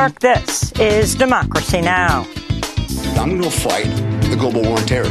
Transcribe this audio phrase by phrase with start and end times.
[0.00, 2.26] York, this is Democracy Now!
[3.18, 3.84] I'm going to fight
[4.30, 5.04] the global war on terror.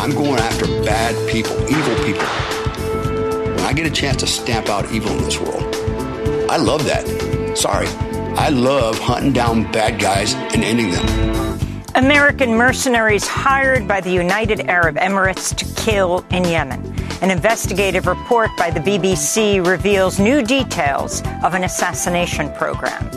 [0.00, 2.26] I'm going after bad people, evil people.
[3.54, 5.62] When I get a chance to stamp out evil in this world,
[6.50, 7.56] I love that.
[7.56, 7.86] Sorry.
[8.36, 11.86] I love hunting down bad guys and ending them.
[11.94, 16.82] American mercenaries hired by the United Arab Emirates to kill in Yemen.
[17.22, 23.10] An investigative report by the BBC reveals new details of an assassination program.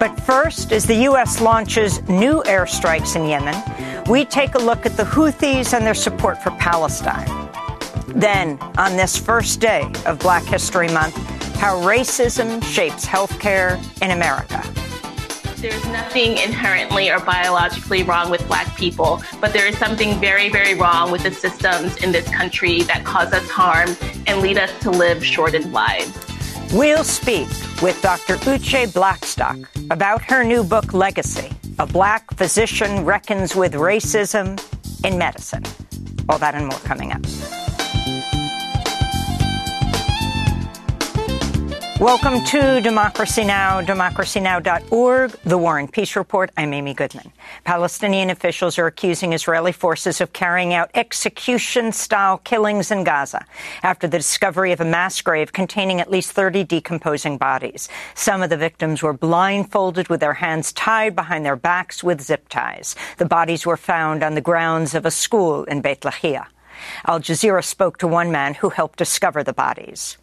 [0.00, 1.40] But first, as the U.S.
[1.40, 3.54] launches new airstrikes in Yemen,
[4.10, 7.28] we take a look at the Houthis and their support for Palestine.
[8.08, 11.16] Then, on this first day of Black History Month,
[11.56, 14.62] how racism shapes healthcare in America.
[15.64, 20.74] There's nothing inherently or biologically wrong with black people, but there is something very, very
[20.74, 24.90] wrong with the systems in this country that cause us harm and lead us to
[24.90, 26.12] live shortened lives.
[26.70, 27.48] We'll speak
[27.80, 28.36] with Dr.
[28.36, 29.56] Uche Blackstock
[29.88, 34.60] about her new book, Legacy A Black Physician Reckons with Racism
[35.02, 35.64] in Medicine.
[36.28, 37.24] All that and more coming up.
[42.04, 46.50] Welcome to Democracy Now!, democracynow.org, The War and Peace Report.
[46.54, 47.32] I'm Amy Goodman.
[47.64, 53.46] Palestinian officials are accusing Israeli forces of carrying out execution-style killings in Gaza
[53.82, 57.88] after the discovery of a mass grave containing at least 30 decomposing bodies.
[58.14, 62.50] Some of the victims were blindfolded with their hands tied behind their backs with zip
[62.50, 62.96] ties.
[63.16, 66.48] The bodies were found on the grounds of a school in Beit Lahia.
[67.06, 70.18] Al Jazeera spoke to one man who helped discover the bodies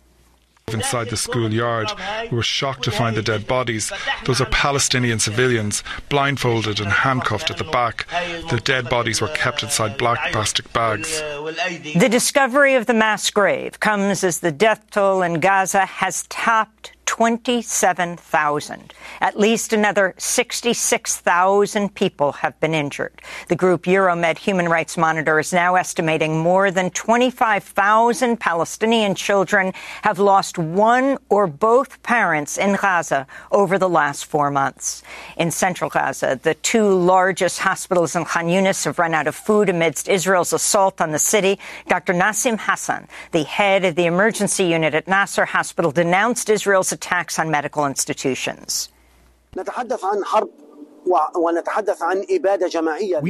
[0.73, 1.89] inside the schoolyard.
[2.29, 3.91] We were shocked to find the dead bodies.
[4.25, 8.07] Those are Palestinian civilians, blindfolded and handcuffed at the back.
[8.49, 11.21] The dead bodies were kept inside black plastic bags.
[11.21, 16.93] The discovery of the mass grave comes as the death toll in Gaza has topped
[17.11, 18.93] 27,000.
[19.19, 23.21] At least another 66,000 people have been injured.
[23.49, 29.73] The group Euromed Human Rights Monitor is now estimating more than 25,000 Palestinian children
[30.03, 35.03] have lost one or both parents in Gaza over the last four months.
[35.35, 39.67] In central Gaza, the two largest hospitals in Khan Yunis have run out of food
[39.67, 41.59] amidst Israel's assault on the city.
[41.89, 42.13] Dr.
[42.13, 47.49] Nassim Hassan, the head of the emergency unit at Nasser Hospital, denounced Israel's attacks on
[47.49, 48.89] medical institutions.
[49.53, 49.63] We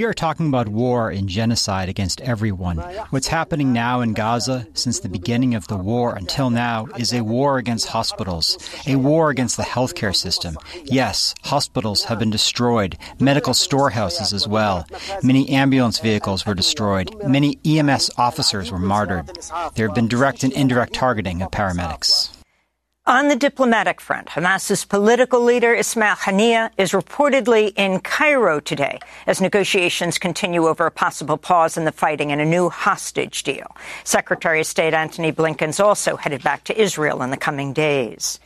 [0.03, 2.77] are talking about war and genocide against everyone.
[3.11, 7.23] What's happening now in Gaza since the beginning of the war until now is a
[7.23, 10.57] war against hospitals, a war against the healthcare system.
[10.83, 14.85] Yes, hospitals have been destroyed, medical storehouses as well.
[15.23, 17.15] Many ambulance vehicles were destroyed.
[17.25, 19.31] Many EMS officers were martyred.
[19.75, 22.41] There have been direct and indirect targeting of paramedics.
[23.07, 29.41] On the diplomatic front, Hamas's political leader Ismail Haniyeh is reportedly in Cairo today as
[29.41, 33.75] negotiations continue over a possible pause in the fighting and a new hostage deal.
[34.03, 38.40] Secretary of State Antony Blinken's also headed back to Israel in the coming days.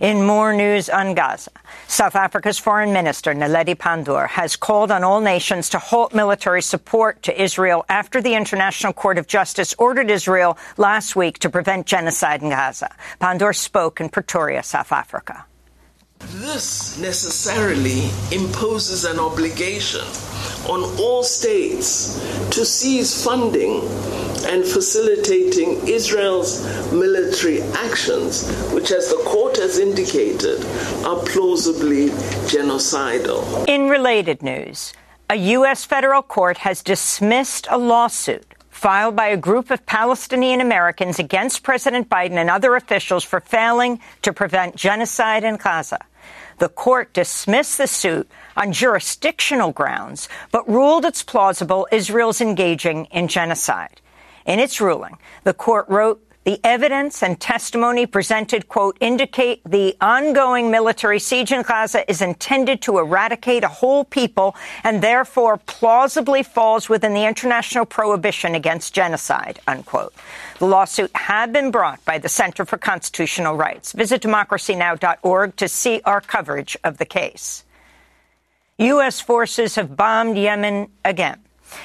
[0.00, 1.52] In more news on Gaza,
[1.88, 7.22] South Africa's Foreign Minister Naledi Pandor has called on all nations to halt military support
[7.22, 12.42] to Israel after the International Court of Justice ordered Israel last week to prevent genocide
[12.42, 12.94] in Gaza.
[13.22, 15.46] Pandor spoke in Pretoria, South Africa.
[16.20, 20.04] This necessarily imposes an obligation
[20.68, 22.18] on all states
[22.50, 23.82] to cease funding
[24.46, 26.62] and facilitating Israel's
[26.92, 30.64] military actions, which, as the court has indicated,
[31.04, 32.08] are plausibly
[32.48, 33.66] genocidal.
[33.68, 34.92] In related news,
[35.28, 35.84] a U.S.
[35.84, 38.55] federal court has dismissed a lawsuit
[38.86, 43.98] filed by a group of Palestinian Americans against President Biden and other officials for failing
[44.22, 45.98] to prevent genocide in Gaza.
[46.58, 53.26] The court dismissed the suit on jurisdictional grounds, but ruled it's plausible Israel's engaging in
[53.26, 54.00] genocide.
[54.46, 60.70] In its ruling, the court wrote the evidence and testimony presented, quote, indicate the ongoing
[60.70, 64.54] military siege in Gaza is intended to eradicate a whole people
[64.84, 70.14] and therefore plausibly falls within the international prohibition against genocide, unquote.
[70.60, 73.90] The lawsuit had been brought by the Center for Constitutional Rights.
[73.90, 77.64] Visit democracynow.org to see our coverage of the case.
[78.78, 79.20] U.S.
[79.20, 81.40] forces have bombed Yemen again.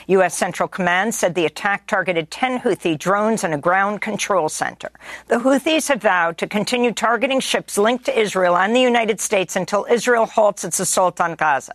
[0.07, 0.37] U.S.
[0.37, 4.89] Central Command said the attack targeted 10 Houthi drones and a ground control center.
[5.27, 9.55] The Houthis have vowed to continue targeting ships linked to Israel and the United States
[9.55, 11.73] until Israel halts its assault on Gaza.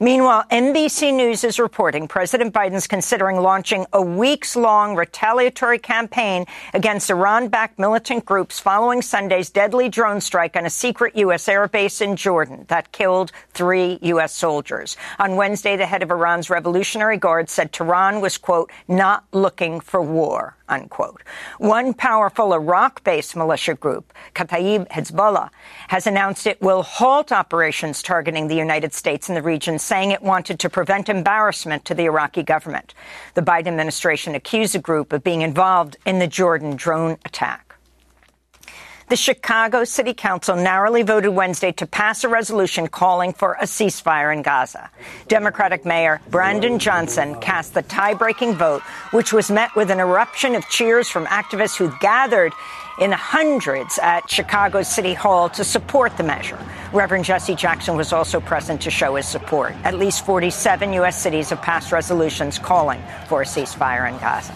[0.00, 7.10] Meanwhile, NBC News is reporting President Biden's considering launching a weeks long retaliatory campaign against
[7.10, 11.46] Iran backed militant groups following Sunday's deadly drone strike on a secret U.S.
[11.46, 14.34] airbase in Jordan that killed three U.S.
[14.34, 14.96] soldiers.
[15.18, 20.02] On Wednesday, the head of Iran's Revolutionary Guard said Tehran was, quote, not looking for
[20.02, 21.22] war unquote.
[21.58, 25.50] One powerful Iraq-based militia group, Kataib Hezbollah,
[25.88, 30.22] has announced it will halt operations targeting the United States in the region, saying it
[30.22, 32.94] wanted to prevent embarrassment to the Iraqi government.
[33.34, 37.71] The Biden administration accused the group of being involved in the Jordan drone attack.
[39.12, 44.34] The Chicago City Council narrowly voted Wednesday to pass a resolution calling for a ceasefire
[44.34, 44.90] in Gaza.
[45.28, 48.80] Democratic Mayor Brandon Johnson cast the tie-breaking vote,
[49.10, 52.54] which was met with an eruption of cheers from activists who gathered
[52.98, 56.58] in hundreds at Chicago City Hall to support the measure.
[56.94, 59.74] Reverend Jesse Jackson was also present to show his support.
[59.84, 61.20] At least 47 U.S.
[61.20, 64.54] cities have passed resolutions calling for a ceasefire in Gaza.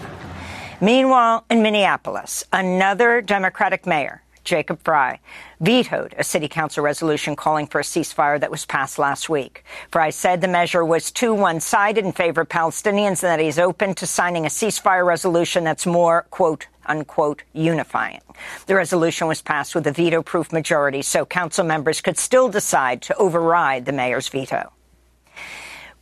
[0.81, 5.19] Meanwhile, in Minneapolis, another Democratic mayor, Jacob Frey,
[5.59, 9.65] vetoed a city council resolution calling for a ceasefire that was passed last week.
[9.91, 13.93] Frey said the measure was too one-sided in favor of Palestinians and that he's open
[13.95, 18.21] to signing a ceasefire resolution that's more, quote, unquote, unifying.
[18.67, 23.15] The resolution was passed with a veto-proof majority, so council members could still decide to
[23.17, 24.71] override the mayor's veto.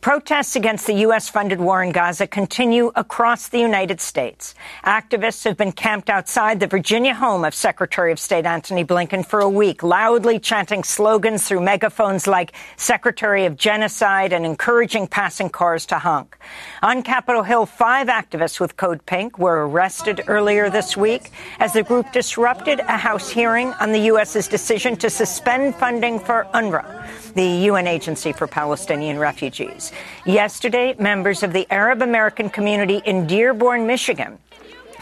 [0.06, 1.28] Protests against the U.S.
[1.28, 4.54] funded war in Gaza continue across the United States.
[4.84, 9.40] Activists have been camped outside the Virginia home of Secretary of State Antony Blinken for
[9.40, 15.84] a week, loudly chanting slogans through megaphones like Secretary of Genocide and encouraging passing cars
[15.86, 16.38] to honk.
[16.84, 21.82] On Capitol Hill, five activists with Code Pink were arrested earlier this week as the
[21.82, 27.46] group disrupted a House hearing on the U.S.'s decision to suspend funding for UNRWA the
[27.66, 29.92] UN Agency for Palestinian Refugees.
[30.24, 34.38] Yesterday, members of the Arab American community in Dearborn, Michigan,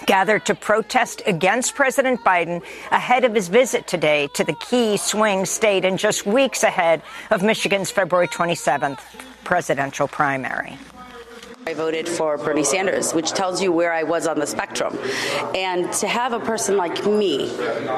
[0.06, 5.46] gathered to protest against President Biden ahead of his visit today to the key swing
[5.46, 9.00] state and just weeks ahead of Michigan's February 27th
[9.44, 10.78] presidential primary.
[11.66, 14.98] I voted for Bernie Sanders, which tells you where I was on the spectrum.
[15.54, 17.48] And to have a person like me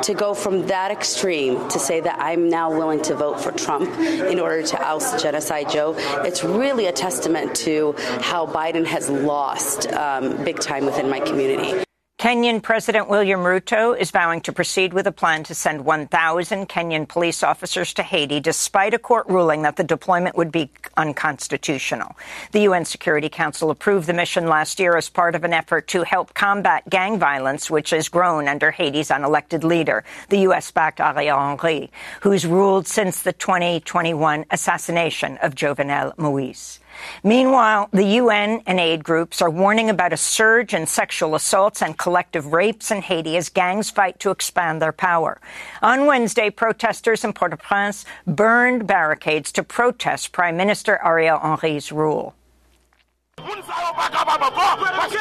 [0.03, 3.89] to go from that extreme to say that I'm now willing to vote for Trump
[3.99, 9.89] in order to oust Genocide Joe, it's really a testament to how Biden has lost
[9.93, 11.86] um, big time within my community.
[12.19, 17.07] Kenyan President William Ruto is vowing to proceed with a plan to send 1,000 Kenyan
[17.07, 22.17] police officers to Haiti, despite a court ruling that the deployment would be unconstitutional.
[22.53, 26.05] The UN Security Council approved the mission last year as part of an effort to
[26.05, 31.91] help combat gang violence, which has grown under Haiti's unelected leader, the U.S.-backed Ariel Henry,
[32.23, 36.81] who's ruled since the 2021 assassination of Jovenel Moise.
[37.25, 41.99] Meanwhile, the UN and aid groups are warning about a surge in sexual assaults and
[41.99, 45.41] collective rapes in Haiti as gangs fight to expand their power.
[45.83, 52.36] On Wednesday, protesters in Port-au-Prince burned barricades to protest Prime Minister Ariel Henry's rule.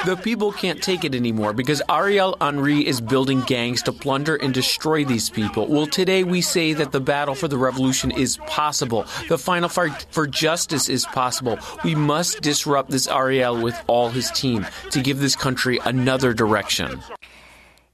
[0.06, 4.54] The people can't take it anymore because Ariel Henry is building gangs to plunder and
[4.54, 5.68] destroy these people.
[5.68, 9.06] Well, today we say that the battle for the revolution is possible.
[9.30, 11.60] The final fight for justice is possible.
[11.84, 17.02] We must disrupt this Ariel with all his team to give this country another direction.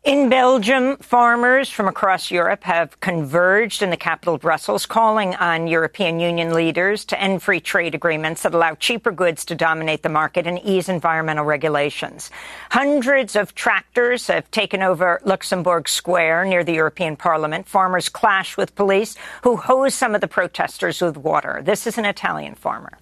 [0.03, 6.19] In Belgium, farmers from across Europe have converged in the capital Brussels, calling on European
[6.19, 10.47] Union leaders to end free trade agreements that allow cheaper goods to dominate the market
[10.47, 12.31] and ease environmental regulations.
[12.71, 17.67] Hundreds of tractors have taken over Luxembourg Square near the European Parliament.
[17.67, 21.61] Farmers clash with police who hose some of the protesters with water.
[21.63, 22.97] This is an Italian farmer.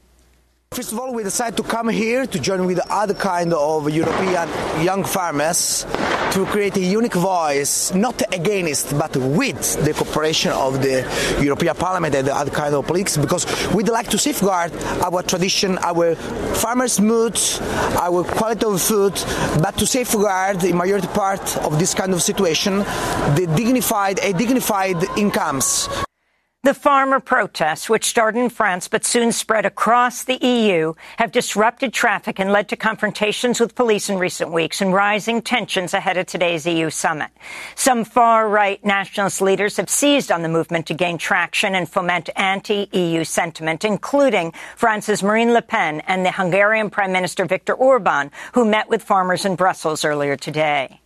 [0.72, 4.48] First of all, we decided to come here to join with other kind of European
[4.82, 5.84] young farmers
[6.32, 11.04] to create a unique voice, not against, but with the cooperation of the
[11.42, 14.72] European Parliament and the other kind of politics, because we'd like to safeguard
[15.04, 16.16] our tradition, our
[16.56, 17.38] farmers' mood,
[18.00, 19.14] our quality of food,
[19.62, 22.78] but to safeguard, the majority part of this kind of situation,
[23.36, 25.90] the dignified, a dignified incomes.
[26.70, 31.94] The farmer protests, which started in France but soon spread across the EU, have disrupted
[31.94, 36.28] traffic and led to confrontations with police in recent weeks and rising tensions ahead of
[36.28, 37.32] today's EU summit.
[37.74, 43.24] Some far-right nationalist leaders have seized on the movement to gain traction and foment anti-EU
[43.24, 48.90] sentiment, including France's Marine Le Pen and the Hungarian Prime Minister Viktor Orban, who met
[48.90, 51.02] with farmers in Brussels earlier today.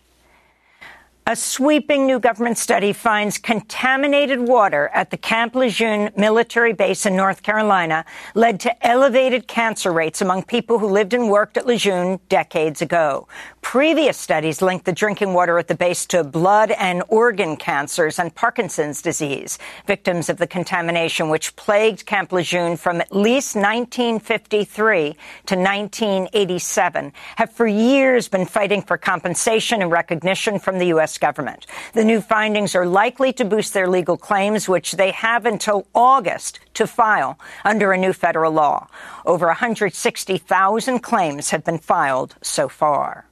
[1.26, 7.16] A sweeping new government study finds contaminated water at the Camp Lejeune military base in
[7.16, 8.04] North Carolina
[8.34, 13.26] led to elevated cancer rates among people who lived and worked at Lejeune decades ago.
[13.62, 18.34] Previous studies linked the drinking water at the base to blood and organ cancers and
[18.34, 25.16] Parkinson's disease, victims of the contamination which plagued Camp Lejeune from at least 1953
[25.46, 31.13] to 1987, have for years been fighting for compensation and recognition from the U.S.
[31.18, 31.66] government.
[31.92, 36.60] The new findings are likely to boost their legal claims, which they have until August
[36.74, 38.88] to file under a new federal law.
[39.24, 43.26] Over 160,000 claims have been filed so far.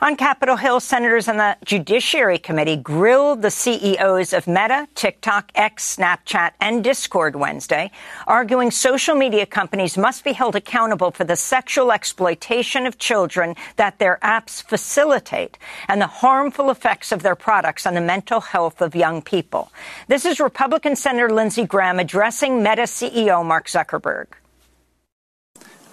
[0.00, 5.96] On Capitol Hill, senators on the Judiciary Committee grilled the CEOs of Meta, TikTok, X,
[5.96, 7.92] Snapchat, and Discord Wednesday,
[8.26, 14.00] arguing social media companies must be held accountable for the sexual exploitation of children that
[14.00, 18.96] their apps facilitate and the harmful effects of their products on the mental health of
[18.96, 19.70] young people.
[20.08, 24.26] This is Republican Senator Lindsey Graham addressing Meta CEO Mark Zuckerberg.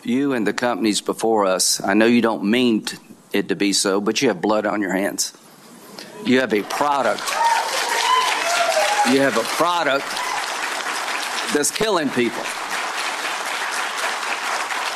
[0.03, 2.98] You and the companies before us, I know you don't mean to
[3.34, 5.34] it to be so, but you have blood on your hands.
[6.26, 7.22] You have a product.
[9.12, 10.06] You have a product
[11.54, 12.44] that's killing people.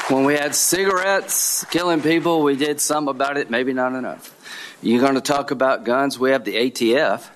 [0.09, 4.31] When we had cigarettes killing people, we did some about it, maybe not enough.
[4.83, 7.27] You're going to talk about guns, we have the ATF.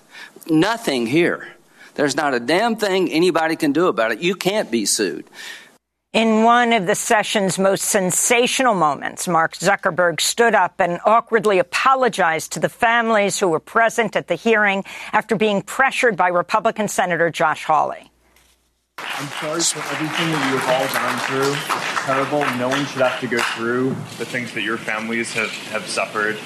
[0.48, 1.48] Nothing here.
[1.96, 4.20] There's not a damn thing anybody can do about it.
[4.20, 5.26] You can't be sued.
[6.12, 12.54] In one of the session's most sensational moments, Mark Zuckerberg stood up and awkwardly apologized
[12.54, 17.30] to the families who were present at the hearing after being pressured by Republican Senator
[17.30, 18.10] Josh Hawley.
[18.98, 21.54] I'm sorry for everything that you have all gone through.
[21.54, 22.58] It's terrible.
[22.58, 26.40] No one should have to go through the things that your families have, have suffered.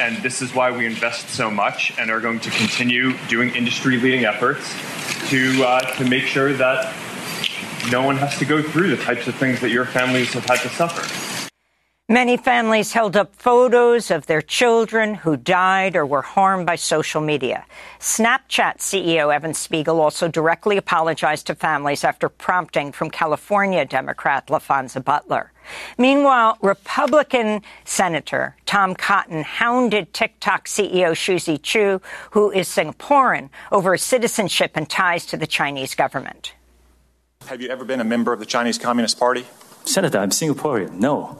[0.00, 3.98] And this is why we invest so much and are going to continue doing industry
[3.98, 4.74] leading efforts
[5.28, 6.94] to, uh, to make sure that
[7.90, 10.60] no one has to go through the types of things that your families have had
[10.60, 11.34] to suffer.
[12.08, 17.22] Many families held up photos of their children who died or were harmed by social
[17.22, 17.64] media.
[17.98, 25.02] Snapchat CEO Evan Spiegel also directly apologized to families after prompting from California Democrat Laphonza
[25.02, 25.50] Butler.
[25.96, 33.92] Meanwhile, Republican Senator Tom Cotton hounded TikTok CEO Shou Zi Chew, who is Singaporean, over
[33.92, 36.52] his citizenship and ties to the Chinese government.
[37.46, 39.44] Have you ever been a member of the Chinese Communist Party?
[39.84, 40.92] Senator, I'm Singaporean.
[40.92, 41.36] No.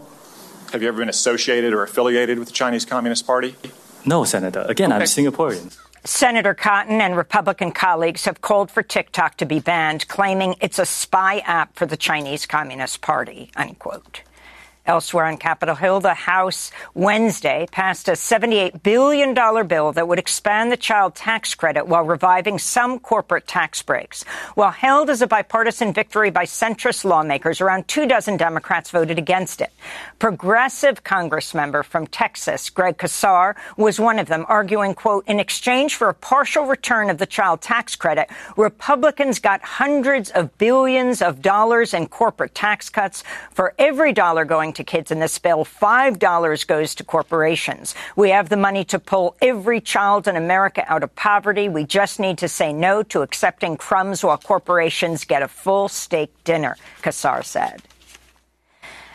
[0.73, 3.57] Have you ever been associated or affiliated with the Chinese Communist Party?
[4.05, 4.67] No, Senator.
[4.69, 5.01] Again, okay.
[5.01, 5.75] I'm Singaporean.
[6.05, 10.85] Senator Cotton and Republican colleagues have called for TikTok to be banned, claiming it's a
[10.85, 14.21] spy app for the Chinese Communist Party, unquote.
[14.87, 19.33] Elsewhere on Capitol Hill, the House Wednesday passed a $78 billion
[19.67, 24.25] bill that would expand the child tax credit while reviving some corporate tax breaks.
[24.55, 29.63] While hailed as a bipartisan victory by centrist lawmakers, around two dozen Democrats voted against
[29.63, 29.73] it.
[30.19, 35.95] Progressive Congress member from Texas, Greg Casar, was one of them, arguing, quote, in exchange
[35.95, 41.41] for a partial return of the child tax credit, Republicans got hundreds of billions of
[41.41, 45.65] dollars in corporate tax cuts for every dollar going to kids in this bill.
[45.65, 47.95] $5 goes to corporations.
[48.17, 51.69] We have the money to pull every child in America out of poverty.
[51.69, 56.31] We just need to say no to accepting crumbs while corporations get a full steak
[56.45, 57.83] dinner, Casar said.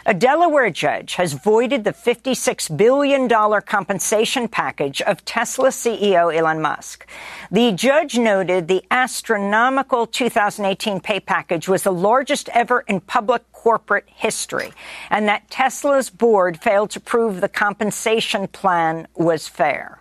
[0.06, 3.28] A Delaware judge has voided the $56 billion
[3.62, 7.06] compensation package of Tesla CEO Elon Musk.
[7.52, 14.06] The judge noted the astronomical 2018 pay package was the largest ever in public corporate
[14.08, 14.72] history,
[15.10, 19.99] and that Tesla's board failed to prove the compensation plan was fair.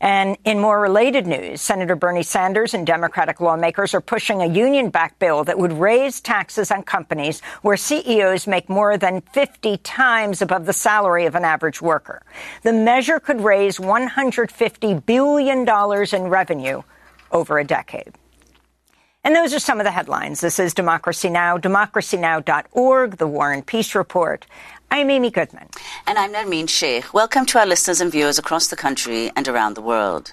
[0.00, 4.90] And in more related news, Senator Bernie Sanders and Democratic lawmakers are pushing a union
[4.90, 10.42] backed bill that would raise taxes on companies where CEOs make more than 50 times
[10.42, 12.22] above the salary of an average worker.
[12.62, 16.82] The measure could raise $150 billion in revenue
[17.32, 18.14] over a decade.
[19.24, 20.40] And those are some of the headlines.
[20.40, 24.46] This is Democracy Now!, democracynow.org, The War and Peace Report.
[24.90, 25.68] I'm Amy Goodman.
[26.06, 27.12] And I'm Nermeen Sheikh.
[27.12, 30.32] Welcome to our listeners and viewers across the country and around the world.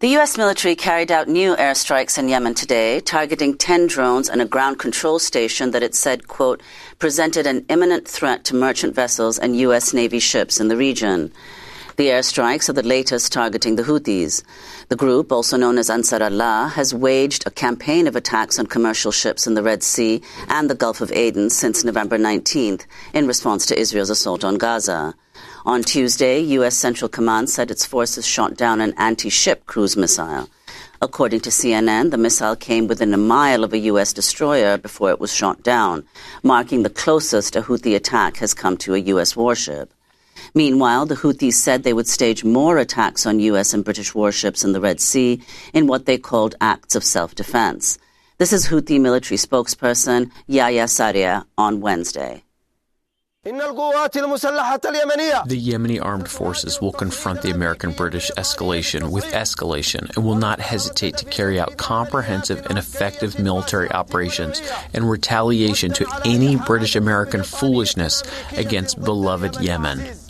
[0.00, 0.36] The U.S.
[0.36, 5.20] military carried out new airstrikes in Yemen today, targeting 10 drones and a ground control
[5.20, 6.60] station that it said, quote,
[6.98, 9.94] presented an imminent threat to merchant vessels and U.S.
[9.94, 11.32] Navy ships in the region.
[11.96, 14.42] The airstrikes are the latest targeting the Houthis.
[14.88, 19.10] The group, also known as Ansar Allah, has waged a campaign of attacks on commercial
[19.10, 22.84] ships in the Red Sea and the Gulf of Aden since November 19th
[23.14, 25.14] in response to Israel's assault on Gaza.
[25.64, 26.76] On Tuesday, U.S.
[26.76, 30.50] Central Command said its forces shot down an anti ship cruise missile.
[31.00, 34.12] According to CNN, the missile came within a mile of a U.S.
[34.12, 36.04] destroyer before it was shot down,
[36.42, 39.34] marking the closest a Houthi attack has come to a U.S.
[39.34, 39.94] warship.
[40.54, 43.74] Meanwhile, the Houthis said they would stage more attacks on U.S.
[43.74, 45.40] and British warships in the Red Sea
[45.72, 47.98] in what they called acts of self defense.
[48.38, 52.42] This is Houthi military spokesperson Yahya Saree on Wednesday.
[53.46, 60.58] The Yemeni armed forces will confront the American British escalation with escalation and will not
[60.58, 64.60] hesitate to carry out comprehensive and effective military operations
[64.92, 68.24] in retaliation to any British American foolishness
[68.56, 70.25] against beloved Yemen.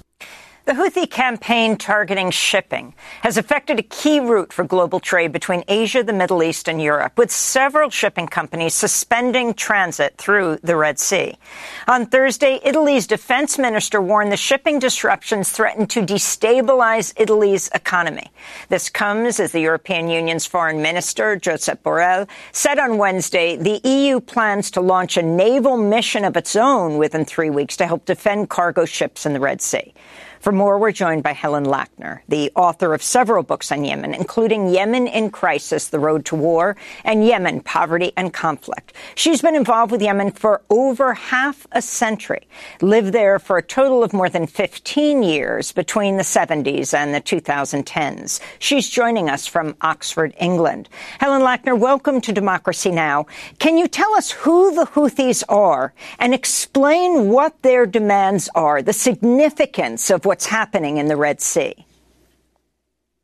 [0.66, 2.92] The Houthi campaign targeting shipping
[3.22, 7.16] has affected a key route for global trade between Asia, the Middle East, and Europe,
[7.16, 11.38] with several shipping companies suspending transit through the Red Sea.
[11.86, 18.32] On Thursday, Italy's defense minister warned the shipping disruptions threaten to destabilize Italy's economy.
[18.68, 24.18] This comes as the European Union's foreign minister, Josep Borrell, said on Wednesday the EU
[24.18, 28.50] plans to launch a naval mission of its own within three weeks to help defend
[28.50, 29.94] cargo ships in the Red Sea.
[30.40, 34.68] For more, we're joined by Helen Lackner, the author of several books on Yemen, including
[34.68, 38.92] Yemen in Crisis, The Road to War, and Yemen, Poverty and Conflict.
[39.14, 42.46] She's been involved with Yemen for over half a century,
[42.80, 47.20] lived there for a total of more than 15 years between the 70s and the
[47.20, 48.40] 2010s.
[48.58, 50.88] She's joining us from Oxford, England.
[51.18, 53.26] Helen Lackner, welcome to Democracy Now!
[53.58, 58.92] Can you tell us who the Houthis are and explain what their demands are, the
[58.92, 61.74] significance of what's happening in the Red Sea.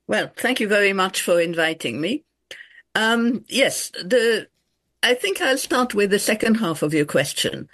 [0.06, 2.24] Well, thank you very much for inviting me.
[2.94, 4.48] Um, yes, the,
[5.02, 7.68] I think I'll start with the second half of your question,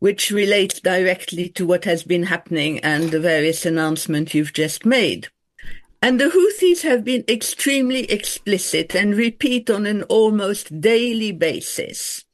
[0.00, 5.28] which relates directly to what has been happening and the various announcements you've just made.
[6.02, 12.24] And the Houthis have been extremely explicit and repeat on an almost daily basis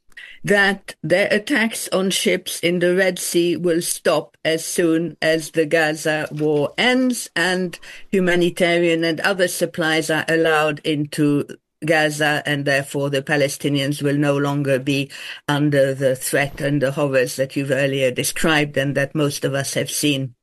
[0.46, 5.66] that their attacks on ships in the Red Sea will stop as soon as the
[5.66, 7.76] Gaza war ends and
[8.12, 11.48] humanitarian and other supplies are allowed into
[11.84, 15.10] Gaza, and therefore the Palestinians will no longer be
[15.48, 19.74] under the threat and the horrors that you've earlier described and that most of us
[19.74, 20.36] have seen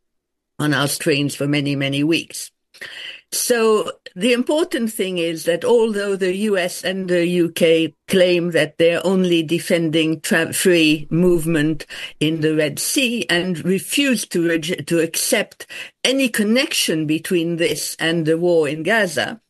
[0.59, 2.51] on our screens for many, many weeks.
[3.33, 9.03] So the important thing is that although the US and the UK claim that they're
[9.03, 11.87] only defending tra- free movement
[12.19, 15.65] in the Red Sea and refuse to, to accept
[16.03, 19.41] any connection between this and the war in Gaza,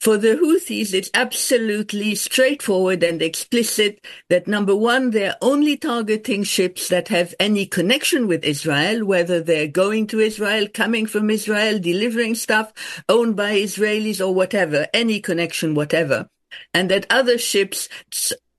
[0.00, 6.88] for the Houthis, it's absolutely straightforward and explicit that number one, they're only targeting ships
[6.88, 12.36] that have any connection with Israel, whether they're going to Israel, coming from Israel, delivering
[12.36, 12.72] stuff
[13.08, 16.28] owned by Israelis or whatever, any connection, whatever.
[16.72, 17.88] And that other ships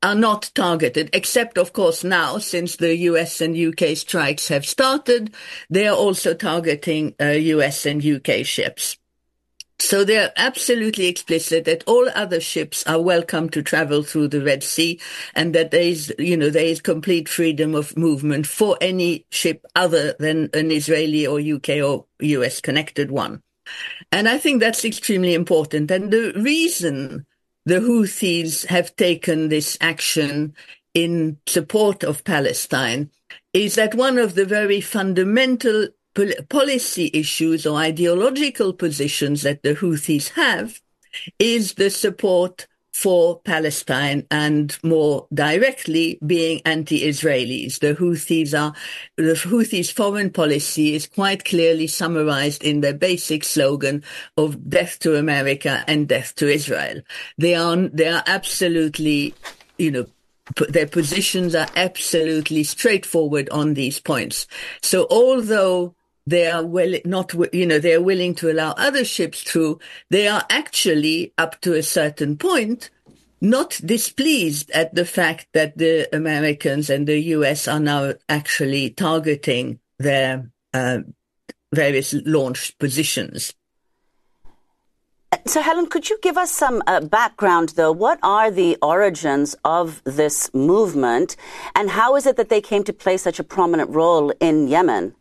[0.03, 5.33] are not targeted, except of course now, since the US and UK strikes have started,
[5.69, 8.97] they are also targeting uh, US and UK ships.
[9.81, 14.61] So they're absolutely explicit that all other ships are welcome to travel through the Red
[14.61, 14.99] Sea
[15.35, 19.65] and that there is, you know, there is complete freedom of movement for any ship
[19.75, 23.41] other than an Israeli or UK or US connected one.
[24.11, 25.89] And I think that's extremely important.
[25.91, 27.25] And the reason
[27.65, 30.55] the Houthis have taken this action
[30.93, 33.11] in support of Palestine
[33.53, 35.87] is that one of the very fundamental
[36.49, 40.81] policy issues or ideological positions that the Houthis have
[41.37, 47.79] is the support for Palestine and more directly being anti-Israelis.
[47.79, 48.73] The Houthis are,
[49.15, 54.03] the Houthis foreign policy is quite clearly summarized in their basic slogan
[54.35, 57.01] of death to America and death to Israel.
[57.37, 59.33] They are, they are absolutely,
[59.77, 60.05] you know,
[60.67, 64.47] their positions are absolutely straightforward on these points.
[64.81, 65.95] So although
[66.29, 69.79] they are well, not, you know, they are willing to allow other ships through.
[70.09, 72.91] They are actually, up to a certain point,
[73.41, 79.79] not displeased at the fact that the Americans and the US are now actually targeting
[79.97, 80.99] their uh,
[81.73, 83.55] various launch positions.
[85.45, 87.91] So, Helen, could you give us some uh, background, though?
[87.91, 91.35] What are the origins of this movement,
[91.75, 95.15] and how is it that they came to play such a prominent role in Yemen?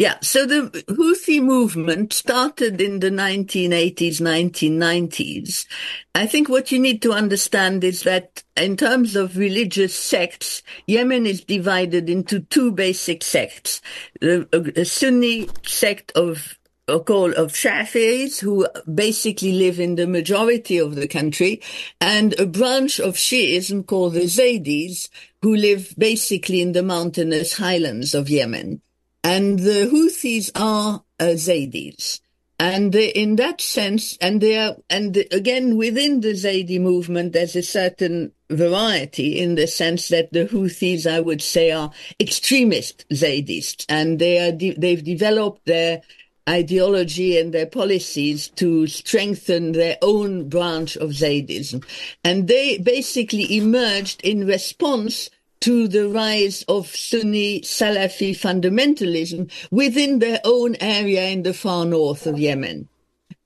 [0.00, 5.66] Yeah, so the Houthi movement started in the 1980s, 1990s.
[6.14, 11.26] I think what you need to understand is that in terms of religious sects, Yemen
[11.26, 13.82] is divided into two basic sects.
[14.22, 21.08] A, Sunni sect of called of Shafi'is who basically live in the majority of the
[21.08, 21.60] country
[22.00, 25.10] and a branch of Shiism called the Zaydis
[25.42, 28.80] who live basically in the mountainous highlands of Yemen.
[29.22, 32.20] And the Houthis are uh, Zaydis.
[32.58, 37.62] And in that sense, and they are, and again, within the Zaidi movement, there's a
[37.62, 44.18] certain variety in the sense that the Houthis, I would say, are extremist Zaydists, and
[44.18, 46.02] they are, de- they've developed their
[46.50, 51.84] ideology and their policies to strengthen their own branch of Zaidism,
[52.24, 60.40] And they basically emerged in response to the rise of Sunni Salafi fundamentalism within their
[60.44, 62.88] own area in the far north of Yemen.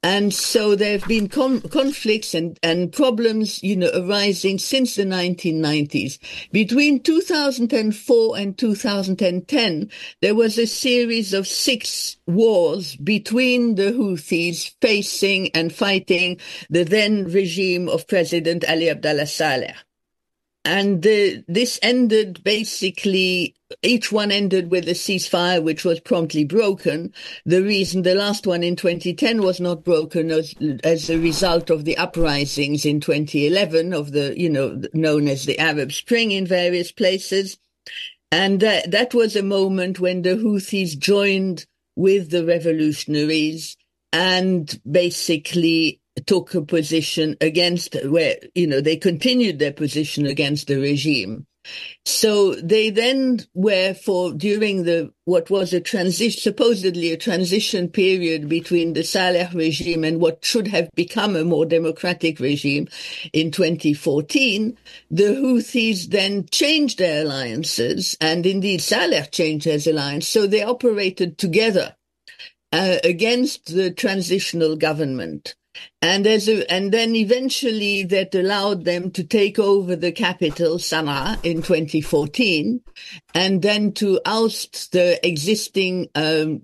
[0.04, 5.04] And so there have been con- conflicts and, and problems, you know, arising since the
[5.04, 6.18] 1990s.
[6.52, 15.50] Between 2004 and 2010, there was a series of six wars between the Houthis facing
[15.52, 19.74] and fighting the then regime of President Ali Abdullah Saleh
[20.64, 27.12] and the, this ended basically each one ended with a ceasefire which was promptly broken.
[27.44, 31.84] The reason the last one in 2010 was not broken as, as a result of
[31.84, 36.92] the uprisings in 2011 of the you know known as the arab spring in various
[36.92, 37.58] places.
[38.32, 43.76] And uh, that was a moment when the houthis joined with the revolutionaries
[44.12, 50.76] and basically took a position against where, you know, they continued their position against the
[50.76, 51.46] regime.
[52.04, 58.48] So they then were for during the what was a transition, supposedly a transition period
[58.48, 62.88] between the Saleh regime and what should have become a more democratic regime
[63.32, 64.76] in 2014.
[65.10, 71.38] The Houthis then changed their alliances, and indeed Saleh changed his alliance, so they operated
[71.38, 71.96] together
[72.72, 75.54] uh, against the transitional government.
[76.02, 81.44] And there's a, and then eventually that allowed them to take over the capital, Sana'a,
[81.44, 82.80] in 2014,
[83.34, 86.62] and then to oust the existing um,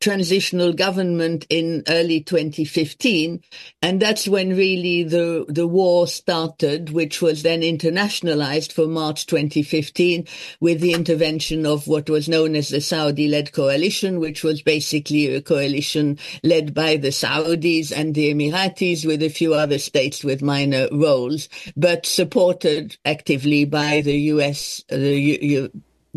[0.00, 3.42] transitional government in early 2015.
[3.82, 10.26] And that's when really the, the war started, which was then internationalized for March 2015
[10.60, 15.34] with the intervention of what was known as the Saudi led coalition, which was basically
[15.34, 20.42] a coalition led by the Saudis and the Emiratis with a few other states with
[20.42, 25.70] minor roles, but supported actively by the US, the U-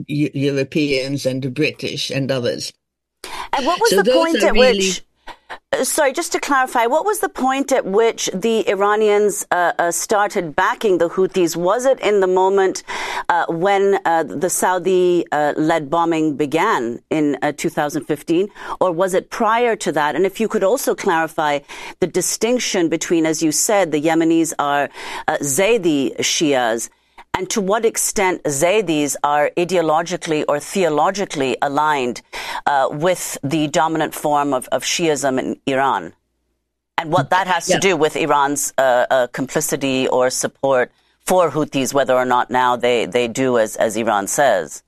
[0.08, 2.72] U- Europeans and the British and others.
[3.56, 4.78] And what was so the point at really...
[4.78, 5.04] which?
[5.72, 9.92] Uh, sorry, just to clarify, what was the point at which the Iranians uh, uh,
[9.92, 11.56] started backing the Houthis?
[11.56, 12.84] Was it in the moment
[13.30, 19.76] uh, when uh, the Saudi uh, led bombing began in 2015, or was it prior
[19.76, 20.16] to that?
[20.16, 21.60] And if you could also clarify
[22.00, 24.90] the distinction between, as you said, the Yemenis are
[25.28, 26.90] Zaydi Shias
[27.34, 32.22] and to what extent Zaydis are ideologically or theologically aligned
[32.66, 36.14] uh, with the dominant form of, of, Shiism in Iran,
[36.98, 37.76] and what that has yeah.
[37.76, 40.92] to do with Iran's uh, uh, complicity or support
[41.26, 44.84] for Houthis, whether or not now they, they do as, as Iran says.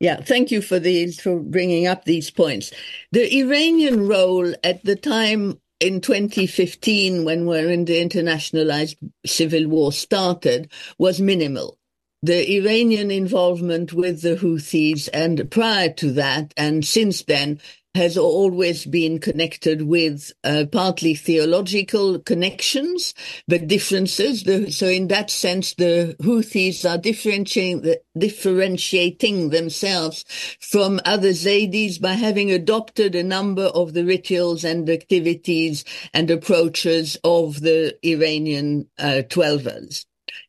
[0.00, 2.72] Yeah, thank you for these for bringing up these points.
[3.10, 9.92] The Iranian role at the time in 2015, when we're in the internationalized civil war
[9.92, 11.78] started, was minimal.
[12.22, 17.60] The Iranian involvement with the Houthis and prior to that and since then
[17.98, 23.12] has always been connected with uh, partly theological connections,
[23.48, 24.44] but differences.
[24.44, 30.24] The, so in that sense, the Houthis are differentiating, differentiating themselves
[30.60, 35.84] from other Zaydis by having adopted a number of the rituals and activities
[36.14, 40.06] and approaches of the Iranian uh, Twelvers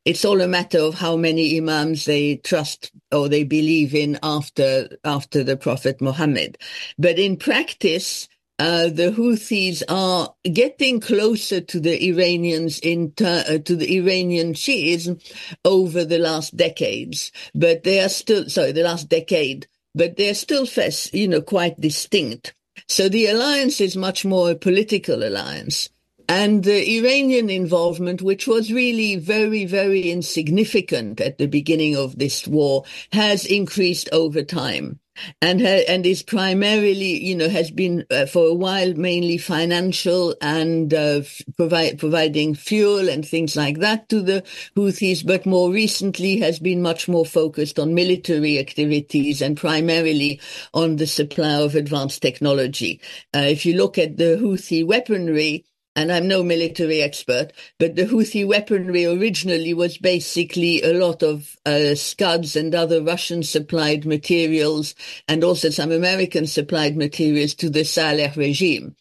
[0.10, 4.89] it's all a matter of how many imams they trust or they believe in after
[5.04, 6.58] after the Prophet Muhammad.
[6.98, 13.60] But in practice, uh, the Houthis are getting closer to the Iranians in ter- uh,
[13.60, 15.22] to the Iranian Shiism
[15.63, 20.65] over the last decades, but they are still sorry the last decade, but they're still
[21.13, 22.56] you know quite distinct.
[22.88, 25.89] So the alliance is much more a political alliance.
[26.30, 32.48] And the Iranian involvement, which was really very, very insignificant at the beginning of this
[32.48, 35.00] war, has increased over time.
[35.42, 40.94] and and is primarily, you know, has been uh, for a while mainly financial and
[40.94, 41.22] uh,
[41.58, 44.44] provide, providing fuel and things like that to the
[44.78, 50.39] Houthis, but more recently has been much more focused on military activities and primarily
[50.74, 53.02] on the supply of advanced technology.
[53.36, 55.65] Uh, if you look at the Houthi weaponry,
[56.00, 61.58] and I'm no military expert, but the Houthi weaponry originally was basically a lot of
[61.66, 64.96] uh, Scuds and other Russian supplied materials
[65.28, 68.96] and also some American supplied materials to the Saleh regime.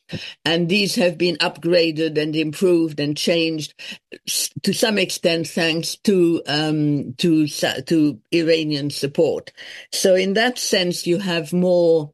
[0.44, 3.74] And these have been upgraded and improved and changed
[4.62, 9.52] to some extent thanks to, um, to, to Iranian support.
[9.92, 12.12] So in that sense, you have more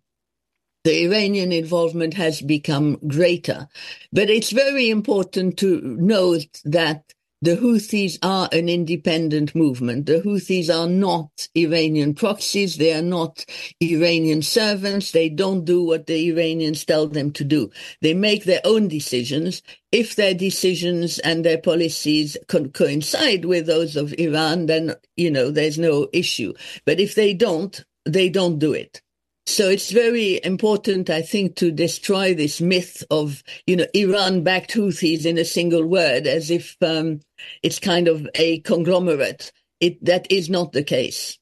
[0.85, 3.69] the Iranian involvement has become greater.
[4.13, 7.05] But it's very important to note that
[7.43, 10.07] the Houthis are an independent movement.
[10.07, 12.79] The Houthis are not Iranian proxies.
[12.79, 13.45] They are not
[13.83, 15.13] Iranian servants.
[15.13, 17.71] They don't do what the Iranians tell them to do.
[18.03, 19.63] They make their own decisions.
[19.93, 25.51] If their decisions and their policies co- coincide with those of Iran, then, you know,
[25.51, 26.55] there's no issue.
[26.87, 29.03] But if they don't, they don't do it.
[29.47, 35.27] So it's very important, I think, to destroy this myth of, you know, Iran-backed Houthis
[35.27, 37.21] in a single word, as if um,
[37.63, 39.53] it's kind of a conglomerate.
[39.81, 41.39] It, that is not the case.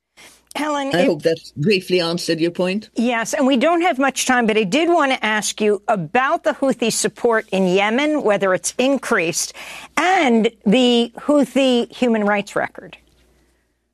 [0.54, 2.90] Helen, I it, hope that briefly answered your point.
[2.94, 6.44] Yes, and we don't have much time, but I did want to ask you about
[6.44, 9.54] the Houthi support in Yemen, whether it's increased,
[9.96, 12.98] and the Houthi human rights record.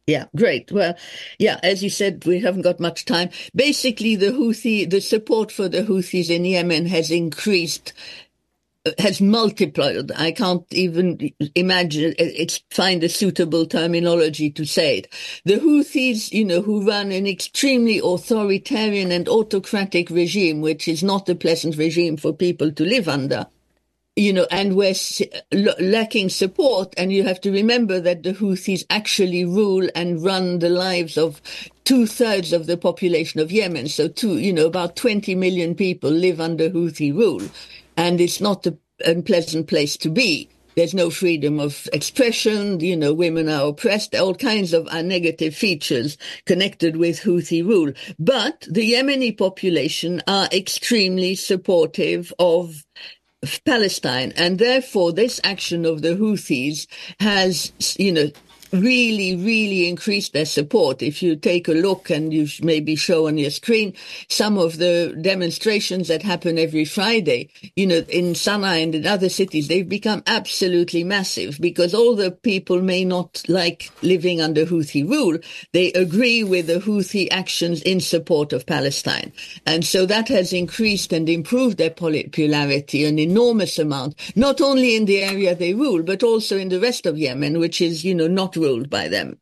[0.08, 0.72] Yeah, great.
[0.72, 0.96] Well,
[1.40, 3.30] yeah, as you said, we haven't got much time.
[3.56, 7.94] Basically, the Houthi, the support for the Houthis in Yemen has increased
[8.86, 10.12] uh, has multiplied.
[10.16, 15.14] I can't even imagine it's find a suitable terminology to say it.
[15.46, 21.28] The Houthis, you know, who run an extremely authoritarian and autocratic regime, which is not
[21.30, 23.46] a pleasant regime for people to live under
[24.18, 24.94] you know, and we're
[25.78, 26.92] lacking support.
[26.96, 31.40] And you have to remember that the Houthis actually rule and run the lives of
[31.84, 33.88] two thirds of the population of Yemen.
[33.88, 37.42] So two, you know, about 20 million people live under Houthi rule.
[37.96, 38.76] And it's not a
[39.06, 40.48] unpleasant place to be.
[40.74, 42.78] There's no freedom of expression.
[42.78, 47.92] You know, women are oppressed, all kinds of uh, negative features connected with Houthi rule.
[48.18, 52.84] But the Yemeni population are extremely supportive of
[53.64, 54.32] Palestine.
[54.36, 56.86] And therefore, this action of the Houthis
[57.20, 58.30] has, you know,
[58.72, 61.02] really, really increased their support.
[61.02, 63.94] If you take a look and you maybe show on your screen
[64.28, 69.28] some of the demonstrations that happen every Friday, you know, in Sana'a and in other
[69.28, 75.08] cities, they've become absolutely massive because all the people may not like living under Houthi
[75.08, 75.38] rule.
[75.72, 79.32] They agree with the Houthi actions in support of Palestine.
[79.66, 85.06] And so that has increased and improved their popularity an enormous amount, not only in
[85.06, 88.26] the area they rule, but also in the rest of Yemen, which is, you know,
[88.26, 89.38] not ruled by them.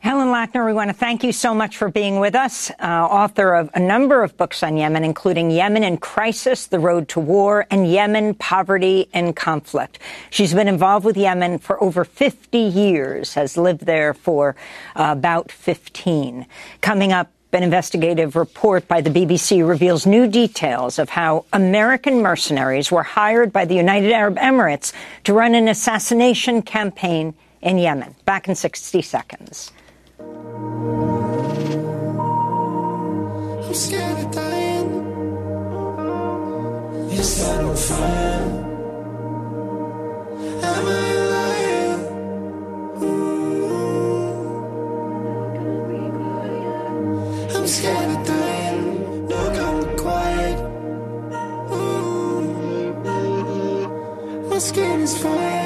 [0.00, 3.54] Helen Lackner, we want to thank you so much for being with us, uh, author
[3.54, 7.66] of a number of books on Yemen, including Yemen in Crisis, The Road to War,
[7.68, 9.98] and Yemen, Poverty and Conflict.
[10.30, 14.54] She's been involved with Yemen for over 50 years, has lived there for
[14.94, 16.46] uh, about 15.
[16.80, 22.92] Coming up, an investigative report by the BBC reveals new details of how American mercenaries
[22.92, 24.92] were hired by the United Arab Emirates
[25.24, 28.14] to run an assassination campaign in Yemen.
[28.24, 29.72] Back in 60 seconds.
[33.64, 34.18] I'm scared
[55.00, 55.57] of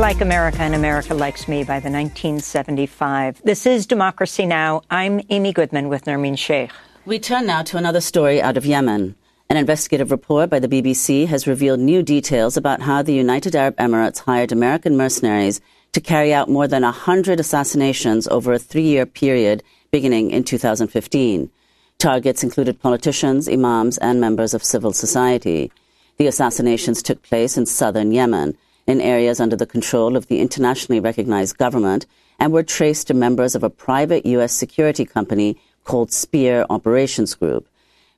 [0.00, 3.42] Like America and America Likes Me by the 1975.
[3.44, 4.80] This is Democracy Now!
[4.90, 6.70] I'm Amy Goodman with Nermeen Sheikh.
[7.04, 9.14] We turn now to another story out of Yemen.
[9.50, 13.76] An investigative report by the BBC has revealed new details about how the United Arab
[13.76, 15.60] Emirates hired American mercenaries
[15.92, 21.50] to carry out more than 100 assassinations over a three year period beginning in 2015.
[21.98, 25.70] Targets included politicians, imams, and members of civil society.
[26.16, 31.00] The assassinations took place in southern Yemen, in areas under the control of the internationally
[31.00, 32.06] recognized government,
[32.38, 34.52] and were traced to members of a private U.S.
[34.52, 37.68] security company called Spear Operations Group.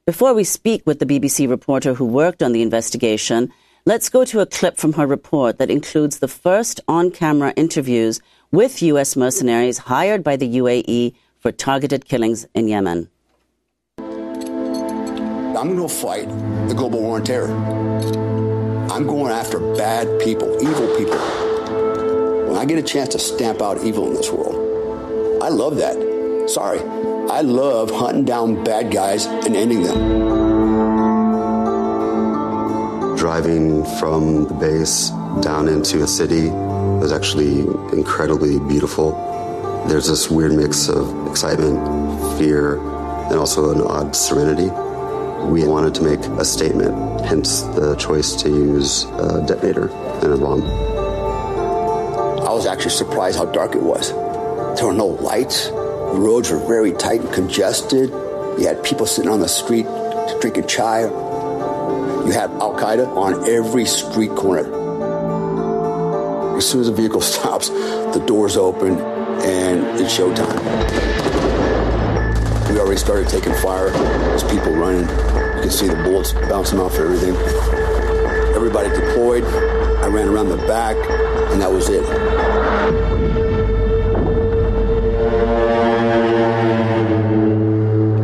[0.06, 3.52] Before we speak with the BBC reporter who worked on the investigation,
[3.84, 8.20] let's go to a clip from her report that includes the first on camera interviews
[8.50, 9.16] with U.S.
[9.16, 13.08] mercenaries hired by the UAE for targeted killings in Yemen.
[15.62, 16.28] I'm going to fight
[16.68, 18.41] the global war on terror.
[18.92, 21.16] I'm going after bad people, evil people.
[22.46, 25.96] When I get a chance to stamp out evil in this world, I love that.
[26.50, 26.78] Sorry.
[27.30, 29.96] I love hunting down bad guys and ending them.
[33.16, 35.08] Driving from the base
[35.40, 37.60] down into a city was actually
[37.96, 39.12] incredibly beautiful.
[39.88, 41.78] There's this weird mix of excitement,
[42.38, 42.76] fear,
[43.30, 44.70] and also an odd serenity.
[45.50, 49.88] We wanted to make a statement, hence the choice to use a detonator
[50.22, 50.62] and a bomb.
[52.40, 54.10] I was actually surprised how dark it was.
[54.76, 55.68] There were no lights.
[55.68, 58.10] The roads were very tight and congested.
[58.10, 59.86] You had people sitting on the street
[60.40, 61.02] drinking chai.
[61.02, 64.80] You had Al Qaeda on every street corner.
[66.56, 71.21] As soon as the vehicle stops, the doors open and it's showtime.
[72.72, 73.90] We already started taking fire.
[73.90, 75.02] There's people running.
[75.02, 77.36] You can see the bullets bouncing off everything.
[78.56, 79.44] Everybody deployed.
[79.44, 80.96] I ran around the back,
[81.52, 82.02] and that was it.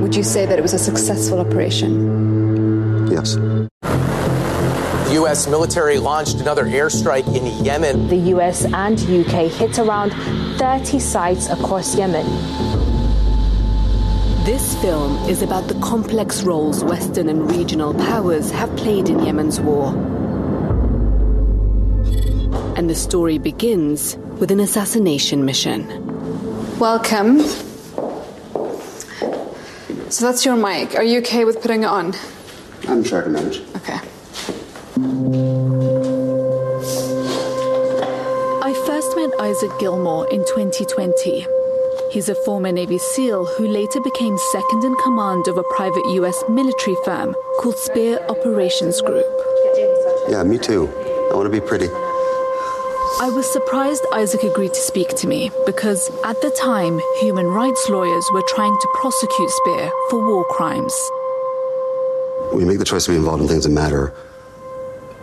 [0.00, 3.06] Would you say that it was a successful operation?
[3.10, 3.34] Yes.
[3.34, 5.46] The U.S.
[5.46, 8.08] military launched another airstrike in Yemen.
[8.08, 8.64] The U.S.
[8.64, 9.48] and U.K.
[9.48, 10.12] hit around
[10.58, 12.77] 30 sites across Yemen.
[14.48, 19.60] This film is about the complex roles Western and regional powers have played in Yemen's
[19.60, 19.88] war.
[22.74, 25.86] And the story begins with an assassination mission.
[26.78, 27.40] Welcome.
[30.10, 30.94] So that's your mic.
[30.94, 32.14] Are you okay with putting it on?
[32.88, 33.60] I'm sure I can manage.
[33.76, 34.00] Okay.
[38.64, 41.57] I first met Isaac Gilmore in 2020.
[42.10, 46.42] He's a former Navy SEAL who later became second in command of a private U.S.
[46.48, 49.26] military firm called Spear Operations Group.
[50.26, 50.88] Yeah, me too.
[51.30, 51.88] I want to be pretty.
[53.20, 57.90] I was surprised Isaac agreed to speak to me because at the time, human rights
[57.90, 60.94] lawyers were trying to prosecute Spear for war crimes.
[62.52, 64.14] When you make the choice to be involved in things that matter,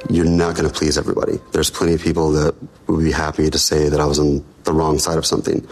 [0.08, 1.40] you're not going to please everybody.
[1.52, 2.54] There's plenty of people that
[2.86, 5.68] would be happy to say that I was on the wrong side of something.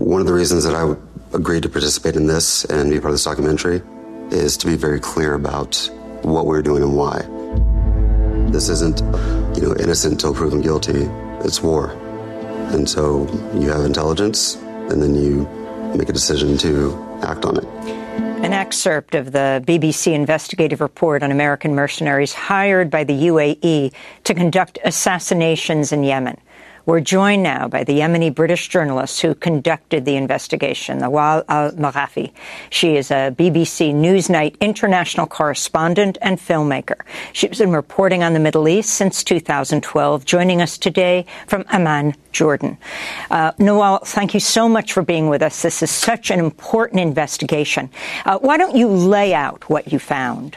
[0.00, 0.96] One of the reasons that I
[1.36, 3.82] agreed to participate in this and be part of this documentary
[4.30, 5.76] is to be very clear about
[6.22, 7.20] what we're doing and why.
[8.50, 9.00] This isn't,
[9.54, 11.02] you know, innocent until proven guilty.
[11.44, 11.90] It's war.
[12.72, 15.46] And so you have intelligence and then you
[15.94, 17.64] make a decision to act on it.
[18.42, 23.92] An excerpt of the BBC investigative report on American mercenaries hired by the UAE
[24.24, 26.40] to conduct assassinations in Yemen.
[26.86, 32.32] We're joined now by the Yemeni British journalist who conducted the investigation, Nawal al Maghafi.
[32.70, 37.00] She is a BBC Newsnight international correspondent and filmmaker.
[37.32, 42.78] She's been reporting on the Middle East since 2012, joining us today from Amman, Jordan.
[43.30, 45.62] Uh, Nawal, thank you so much for being with us.
[45.62, 47.90] This is such an important investigation.
[48.24, 50.56] Uh, why don't you lay out what you found?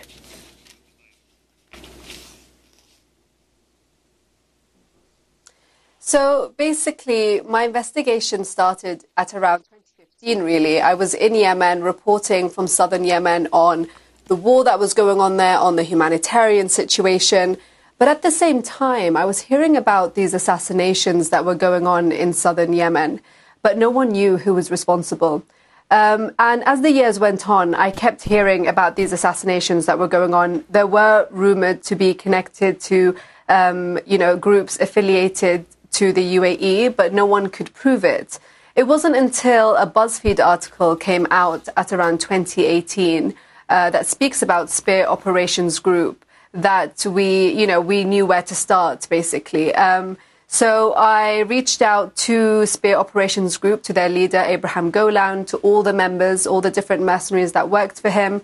[6.05, 10.81] So basically, my investigation started at around 2015, really.
[10.81, 13.87] I was in Yemen reporting from southern Yemen on
[14.25, 17.55] the war that was going on there, on the humanitarian situation.
[17.97, 22.11] But at the same time, I was hearing about these assassinations that were going on
[22.11, 23.21] in southern Yemen,
[23.61, 25.41] but no one knew who was responsible.
[25.89, 30.09] Um, and as the years went on, I kept hearing about these assassinations that were
[30.09, 30.65] going on.
[30.69, 33.15] There were rumored to be connected to,
[33.47, 38.39] um, you know, groups affiliated to the UAE, but no one could prove it.
[38.75, 43.35] It wasn't until a BuzzFeed article came out at around 2018
[43.69, 48.55] uh, that speaks about Spear Operations Group that we, you know, we knew where to
[48.55, 49.73] start basically.
[49.75, 50.17] Um,
[50.47, 55.81] so I reached out to Spear Operations Group, to their leader Abraham Golan, to all
[55.81, 58.41] the members, all the different mercenaries that worked for him.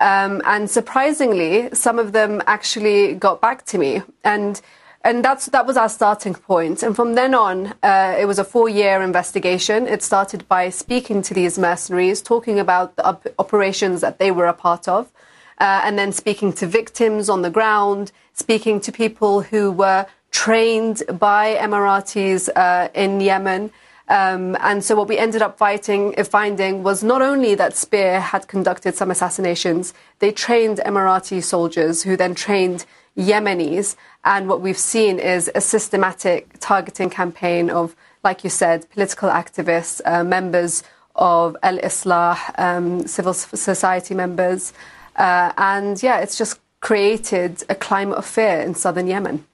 [0.00, 4.02] Um, and surprisingly, some of them actually got back to me.
[4.24, 4.60] And
[5.04, 6.82] and that's that was our starting point.
[6.82, 9.86] And from then on, uh, it was a four-year investigation.
[9.86, 14.46] It started by speaking to these mercenaries, talking about the op- operations that they were
[14.46, 15.10] a part of,
[15.58, 21.02] uh, and then speaking to victims on the ground, speaking to people who were trained
[21.18, 23.70] by Emiratis uh, in Yemen.
[24.08, 28.20] Um, and so what we ended up fighting, uh, finding was not only that Spear
[28.20, 32.84] had conducted some assassinations, they trained Emirati soldiers who then trained
[33.16, 33.96] Yemenis.
[34.24, 40.00] And what we've seen is a systematic targeting campaign of, like you said, political activists,
[40.04, 40.82] uh, members
[41.14, 44.72] of Al Islah, um, civil society members.
[45.16, 49.44] Uh, and yeah, it's just created a climate of fear in southern Yemen.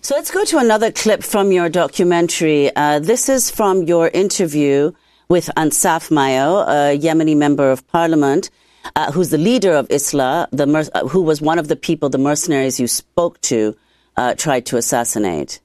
[0.00, 2.74] So let's go to another clip from your documentary.
[2.74, 4.92] Uh, this is from your interview
[5.28, 8.50] with Ansaf Mayo, a Yemeni member of parliament,
[8.96, 12.08] uh, who's the leader of Islah, the mer- uh, who was one of the people,
[12.08, 13.76] the mercenaries you spoke to,
[14.16, 15.60] uh, tried to assassinate.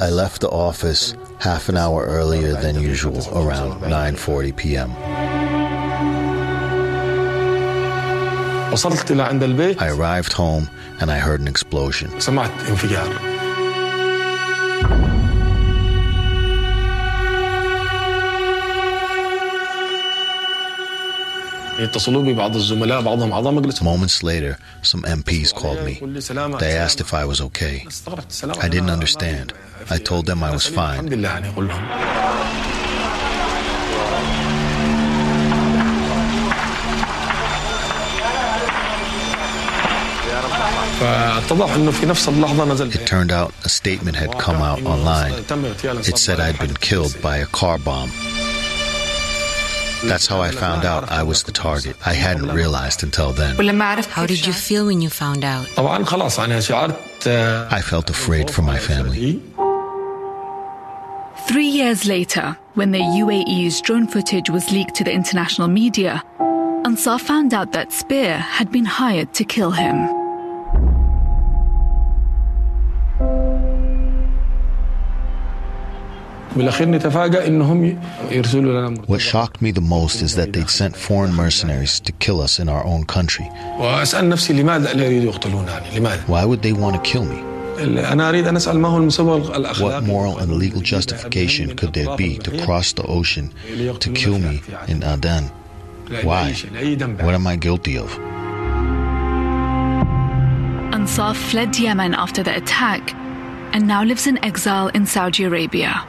[0.00, 4.90] I left the office half an hour earlier than usual, around 9:40 p.m.
[9.78, 10.68] I arrived home
[11.00, 12.10] and I heard an explosion.
[23.82, 25.94] Moments later, some MPs called me.
[26.58, 27.86] They asked if I was okay.
[28.60, 29.52] I didn't understand.
[29.90, 31.08] I told them I was fine.
[42.94, 45.32] It turned out a statement had come out online.
[45.32, 48.10] It said I'd been killed by a car bomb.
[50.08, 51.96] That's how I found out I was the target.
[52.06, 53.56] I hadn't realized until then.
[53.56, 55.66] How did you feel when you found out?
[57.76, 59.42] I felt afraid for my family.
[61.48, 66.22] Three years later, when the UAE's drone footage was leaked to the international media,
[66.84, 70.23] Ansaf found out that Spear had been hired to kill him.
[76.54, 76.70] What
[79.20, 82.84] shocked me the most is that they'd sent foreign mercenaries to kill us in our
[82.84, 83.46] own country.
[86.26, 87.42] Why would they want to kill me?
[89.80, 93.52] What moral and legal justification could there be to cross the ocean
[93.98, 95.50] to kill me in Aden?
[96.22, 96.52] Why?
[96.52, 98.10] What am I guilty of?
[100.94, 103.12] Ansaf fled Yemen after the attack
[103.72, 106.06] and now lives in exile in Saudi Arabia.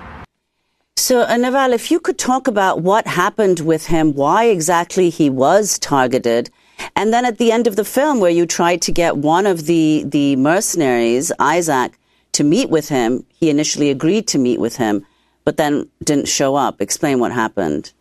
[1.08, 5.30] So, uh, Nawal, if you could talk about what happened with him, why exactly he
[5.30, 6.50] was targeted,
[6.96, 9.68] and then at the end of the film, where you tried to get one of
[9.68, 12.00] the, the mercenaries, Isaac,
[12.32, 15.06] to meet with him, he initially agreed to meet with him,
[15.44, 16.82] but then didn't show up.
[16.82, 17.94] Explain what happened.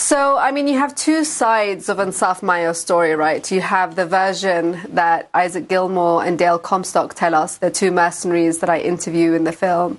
[0.00, 3.48] So, I mean, you have two sides of Ansaf Mayo's story, right?
[3.52, 8.60] You have the version that Isaac Gilmore and Dale Comstock tell us, the two mercenaries
[8.60, 9.98] that I interview in the film.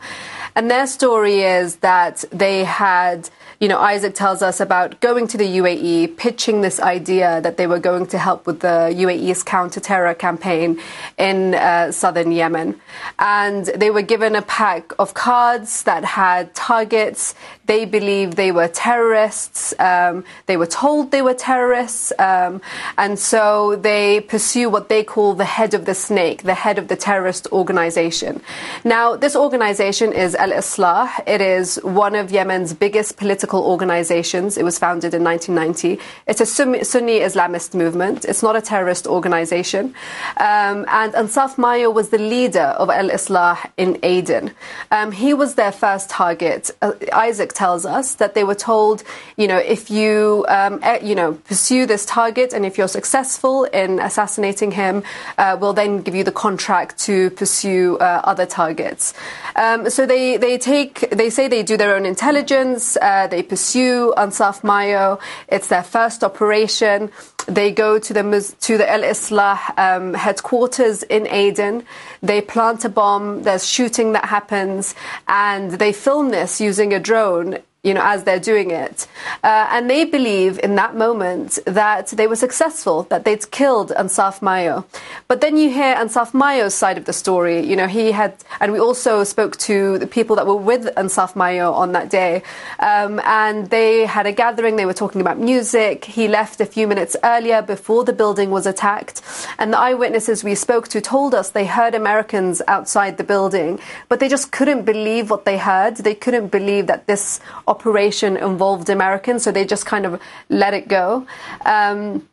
[0.55, 3.29] And their story is that they had
[3.61, 7.67] you know, Isaac tells us about going to the UAE, pitching this idea that they
[7.67, 10.81] were going to help with the UAE's counter-terror campaign
[11.19, 12.81] in uh, southern Yemen.
[13.19, 17.35] And they were given a pack of cards that had targets.
[17.67, 19.75] They believed they were terrorists.
[19.77, 22.11] Um, they were told they were terrorists.
[22.17, 22.61] Um,
[22.97, 26.87] and so they pursue what they call the head of the snake, the head of
[26.87, 28.41] the terrorist organization.
[28.83, 31.11] Now, this organization is Al Islah.
[31.27, 34.57] It is one of Yemen's biggest political political organizations.
[34.57, 35.99] It was founded in 1990.
[36.27, 38.25] It's a Sunni Islamist movement.
[38.25, 39.93] It's not a terrorist organization.
[40.37, 44.51] Um, and Ansaf Mayo was the leader of Al Islah in Aden.
[44.91, 46.71] Um, he was their first target.
[46.81, 49.03] Uh, Isaac tells us that they were told,
[49.35, 53.99] you know, if you, um, you know, pursue this target and if you're successful in
[53.99, 55.03] assassinating him,
[55.37, 59.13] uh, we'll then give you the contract to pursue uh, other targets.
[59.55, 64.13] Um, so they, they take, they say they do their own intelligence, uh, they pursue
[64.17, 65.19] Ansaf Mayo.
[65.47, 67.09] It's their first operation.
[67.47, 71.83] They go to the to the Al Islah um, headquarters in Aden.
[72.21, 73.41] They plant a bomb.
[73.41, 74.93] There's shooting that happens,
[75.27, 79.07] and they film this using a drone you know, as they're doing it.
[79.43, 84.39] Uh, and they believe in that moment that they were successful, that they'd killed Ansaf
[84.39, 84.85] Mayo.
[85.27, 87.65] But then you hear Ansaf Mayo's side of the story.
[87.65, 91.35] You know, he had, and we also spoke to the people that were with Ansaf
[91.35, 92.43] Mayo on that day.
[92.77, 96.05] Um, and they had a gathering, they were talking about music.
[96.05, 99.23] He left a few minutes earlier before the building was attacked.
[99.57, 104.19] And the eyewitnesses we spoke to told us they heard Americans outside the building, but
[104.19, 105.97] they just couldn't believe what they heard.
[105.97, 107.39] They couldn't believe that this
[107.73, 111.25] operation involved Americans, so they just kind of let it go.
[111.65, 112.27] Um,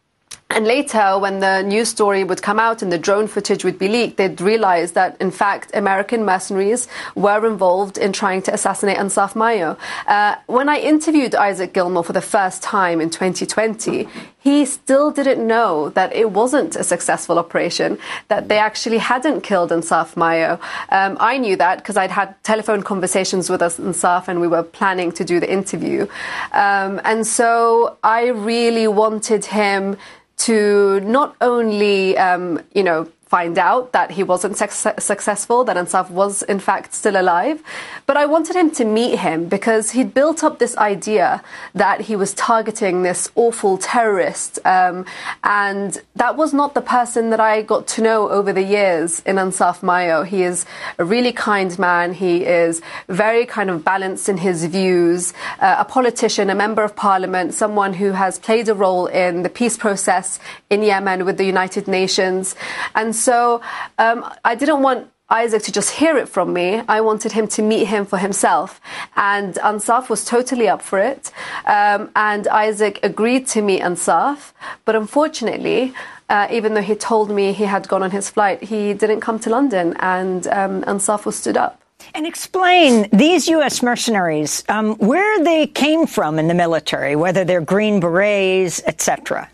[0.51, 3.87] and later, when the news story would come out and the drone footage would be
[3.87, 9.37] leaked, they'd realize that, in fact, American mercenaries were involved in trying to assassinate Ansaf
[9.37, 9.77] Mayo.
[10.07, 15.47] Uh, when I interviewed Isaac Gilmore for the first time in 2020, he still didn't
[15.47, 20.59] know that it wasn't a successful operation, that they actually hadn't killed Ansaf Mayo.
[20.89, 25.13] Um, I knew that because I'd had telephone conversations with Ansaf and we were planning
[25.13, 26.07] to do the interview.
[26.53, 29.99] Um, and so I really wanted him
[30.39, 36.43] to not only, um, you know, find out that he wasn't successful, that Ansaf was
[36.43, 37.63] in fact still alive.
[38.07, 41.43] But I wanted him to meet him because he'd built up this idea
[41.75, 44.59] that he was targeting this awful terrorist.
[44.65, 45.05] Um,
[45.45, 49.37] and that was not the person that I got to know over the years in
[49.37, 50.23] Ansaf Mayo.
[50.23, 50.65] He is
[50.99, 52.15] a really kind man.
[52.15, 56.97] He is very kind of balanced in his views, uh, a politician, a member of
[56.97, 60.39] parliament, someone who has played a role in the peace process
[60.71, 62.55] in Yemen with the United Nations.
[62.95, 63.61] And so
[63.99, 66.83] um, I didn't want Isaac to just hear it from me.
[66.89, 68.81] I wanted him to meet him for himself.
[69.15, 71.31] And Ansaf was totally up for it.
[71.67, 74.53] Um, and Isaac agreed to meet Ansaf.
[74.87, 75.93] But unfortunately,
[76.31, 79.39] uh, even though he told me he had gone on his flight, he didn't come
[79.41, 81.83] to London and um, Ansaf was stood up.
[82.15, 83.83] And explain these U.S.
[83.83, 89.51] mercenaries, um, where they came from in the military, whether they're Green Berets, etc.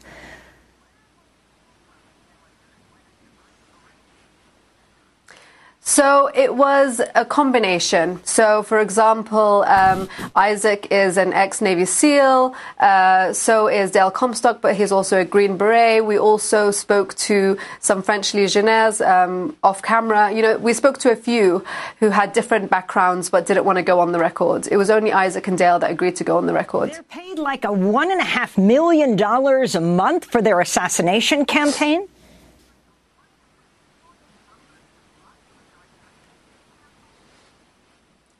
[5.86, 8.18] So it was a combination.
[8.24, 14.62] So, for example, um, Isaac is an ex Navy SEAL, uh, so is Dale Comstock,
[14.62, 16.02] but he's also a Green Beret.
[16.02, 20.32] We also spoke to some French Legionnaires um, off camera.
[20.32, 21.62] You know, we spoke to a few
[22.00, 24.66] who had different backgrounds but didn't want to go on the record.
[24.70, 26.92] It was only Isaac and Dale that agreed to go on the record.
[26.92, 31.44] They're paid like a one and a half million dollars a month for their assassination
[31.44, 32.08] campaign?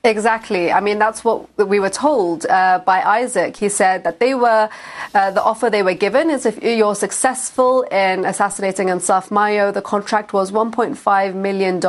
[0.05, 0.71] Exactly.
[0.71, 3.57] I mean, that's what we were told uh, by Isaac.
[3.57, 4.69] He said that they were,
[5.15, 9.81] uh, the offer they were given is if you're successful in assassinating Ansaf Mayo, the
[9.81, 11.81] contract was $1.5 million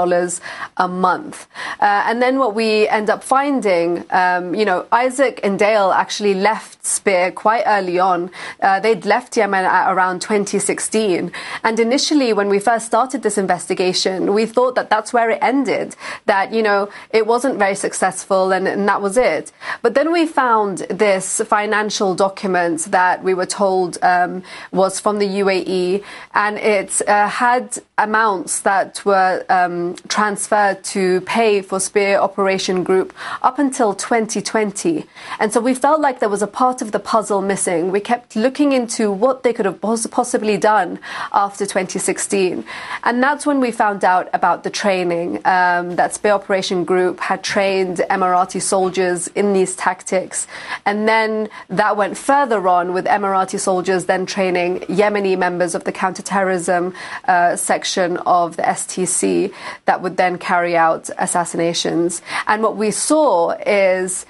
[0.78, 1.45] a month.
[1.82, 6.36] Uh, and then what we end up finding, um, you know, Isaac and Dale actually
[6.36, 8.32] left Spear quite early on.
[8.61, 11.34] Uh, they'd left Yemen at around 2016.
[11.66, 15.97] And initially, when we first started this investigation, we thought that that's where it ended,
[16.28, 19.51] that, you know, it wasn't very successful successful and, and, that was it.
[19.82, 25.26] But then we found this financial document that we were told um, was from the
[25.26, 26.03] UAE
[26.34, 33.14] and it uh, had amounts that were um, transferred to pay for Spear Operation Group
[33.41, 35.06] up until 2020.
[35.39, 37.91] And so we felt like there was a part of the puzzle missing.
[37.91, 40.99] We kept looking into what they could have possibly done
[41.32, 42.66] after 2016.
[43.03, 47.43] And that's when we found out about the training um, that Spear Operation Group had
[47.43, 50.48] trained Emirati soldiers in these tactics.
[50.86, 55.91] And then that went further on with Emirati soldiers then training Yemeni members of the
[55.91, 56.93] counterterrorism
[57.28, 59.54] uh, section of the STC
[59.86, 62.22] that would then carry out assassinations.
[62.48, 64.26] And what we saw is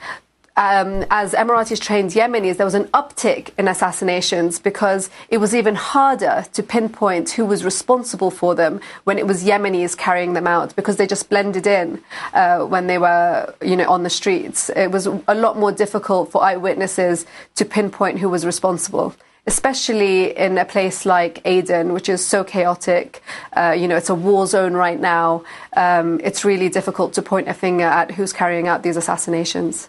[0.57, 5.75] um, as Emiratis trained Yemenis, there was an uptick in assassinations because it was even
[5.75, 10.73] harder to pinpoint who was responsible for them when it was Yemenis carrying them out
[10.75, 12.01] because they just blended in
[12.33, 14.69] uh, when they were, you know, on the streets.
[14.69, 17.25] It was a lot more difficult for eyewitnesses
[17.55, 19.15] to pinpoint who was responsible
[19.47, 23.21] especially in a place like Aden, which is so chaotic.
[23.55, 25.43] Uh, you know, it's a war zone right now.
[25.77, 29.87] Um, it's really difficult to point a finger at who's carrying out these assassinations.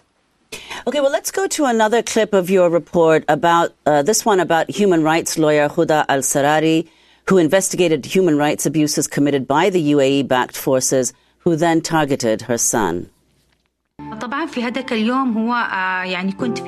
[0.87, 4.69] Okay, well, let's go to another clip of your report about uh, this one about
[4.69, 6.87] human rights lawyer Huda al Sarari,
[7.27, 12.57] who investigated human rights abuses committed by the UAE backed forces who then targeted her
[12.57, 13.09] son.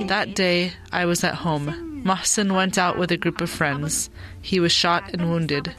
[0.07, 2.03] That day, I was at home.
[2.03, 4.09] Mohsen went out with a group of friends.
[4.41, 5.75] He was shot and wounded.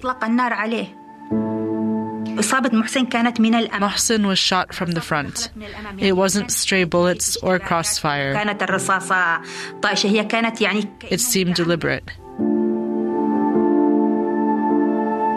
[3.72, 5.50] Mohsen was shot from the front.
[5.98, 8.32] It wasn't stray bullets or crossfire.
[11.10, 12.04] It seemed deliberate.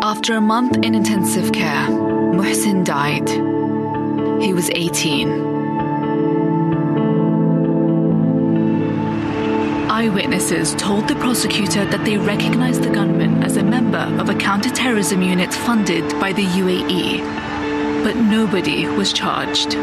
[0.03, 3.29] After a month in intensive care, Muhsin died.
[4.43, 5.52] He was 18.
[10.03, 15.21] Eyewitnesses told the prosecutor that they recognized the gunman as a member of a counterterrorism
[15.21, 17.23] unit funded by the UAE,
[18.03, 19.75] but nobody was charged.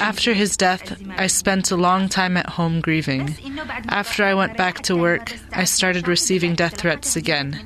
[0.00, 3.34] After his death, I spent a long time at home grieving.
[3.88, 7.60] After I went back to work, I started receiving death threats again.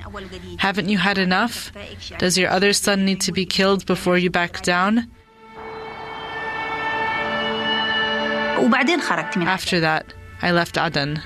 [0.57, 1.71] Haven't you had enough?
[2.17, 5.11] Does your other son need to be killed before you back down?
[9.47, 11.17] After that, I left Aden.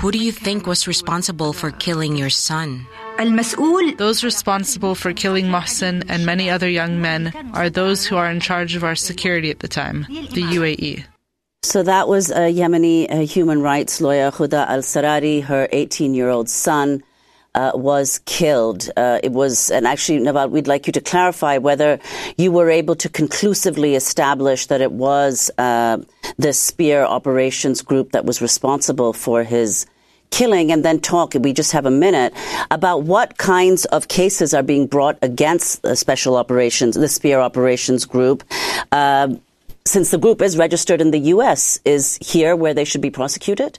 [0.00, 2.86] Who do you think was responsible for killing your son?
[3.18, 8.40] Those responsible for killing Mohsen and many other young men are those who are in
[8.40, 11.04] charge of our security at the time, the UAE.
[11.62, 15.44] So that was a Yemeni human rights lawyer, Huda al Sarari.
[15.44, 17.02] Her 18 year old son
[17.54, 18.88] uh, was killed.
[18.96, 21.98] Uh, it was, and actually, Nawal, we'd like you to clarify whether
[22.36, 25.98] you were able to conclusively establish that it was uh,
[26.38, 29.86] the Spear operations group that was responsible for his
[30.30, 32.32] killing and then talk, we just have a minute,
[32.70, 38.06] about what kinds of cases are being brought against the special operations, the Spear operations
[38.06, 38.42] group.
[38.90, 39.34] Uh,
[39.84, 43.78] since the group is registered in the U.S., is here where they should be prosecuted?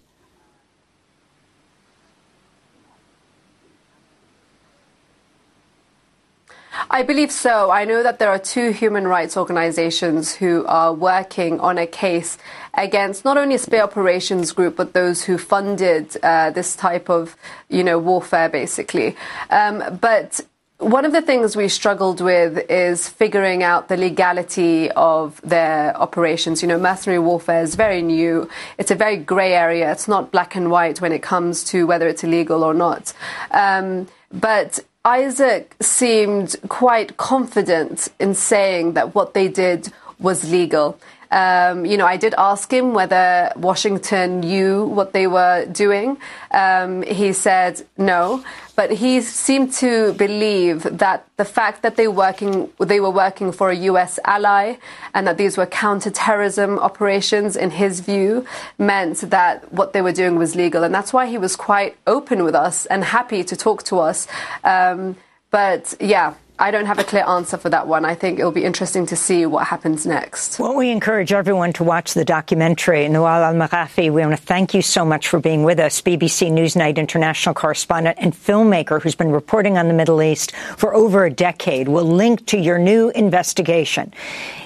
[6.90, 7.72] I believe so.
[7.72, 12.38] I know that there are two human rights organizations who are working on a case
[12.74, 17.36] against not only Spear Operations Group, but those who funded uh, this type of,
[17.70, 19.16] you know, warfare, basically.
[19.50, 20.42] Um, but
[20.80, 26.62] one of the things we struggled with is figuring out the legality of their operations.
[26.62, 28.50] You know, mercenary warfare is very new.
[28.78, 29.92] It's a very grey area.
[29.92, 33.14] It's not black and white when it comes to whether it's illegal or not.
[33.52, 40.98] Um, but Isaac seemed quite confident in saying that what they did was legal.
[41.34, 46.18] Um, you know, I did ask him whether Washington knew what they were doing.
[46.52, 48.44] Um, he said no,
[48.76, 53.72] but he seemed to believe that the fact that they working they were working for
[53.72, 54.20] a U.S.
[54.26, 54.76] ally
[55.16, 58.46] and that these were counterterrorism operations, in his view,
[58.78, 62.44] meant that what they were doing was legal, and that's why he was quite open
[62.44, 64.28] with us and happy to talk to us.
[64.64, 65.16] Um,
[65.50, 68.06] but yeah, I don't have a clear answer for that one.
[68.06, 70.60] I think it'll be interesting to see what happens next.
[70.60, 73.00] Well, we encourage everyone to watch the documentary.
[73.00, 76.50] Nawal Al Maghafi, we want to thank you so much for being with us, BBC
[76.50, 81.30] Newsnight international correspondent and filmmaker who's been reporting on the Middle East for over a
[81.30, 81.90] decade.
[81.90, 84.14] We'll link to your new investigation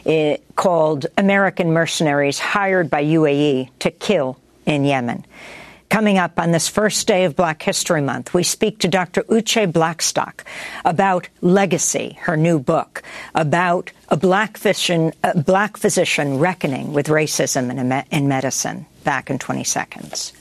[0.06, 4.38] eh, called American Mercenaries Hired by UAE to Kill
[4.68, 5.26] in Yemen.
[5.90, 9.24] Coming up on this first day of Black History Month, we speak to Dr.
[9.24, 10.44] Uche Blackstock
[10.84, 17.72] about Legacy, her new book, about a black physician, a black physician reckoning with racism
[17.72, 18.86] in, in medicine.
[19.06, 20.34] Back in 20 seconds.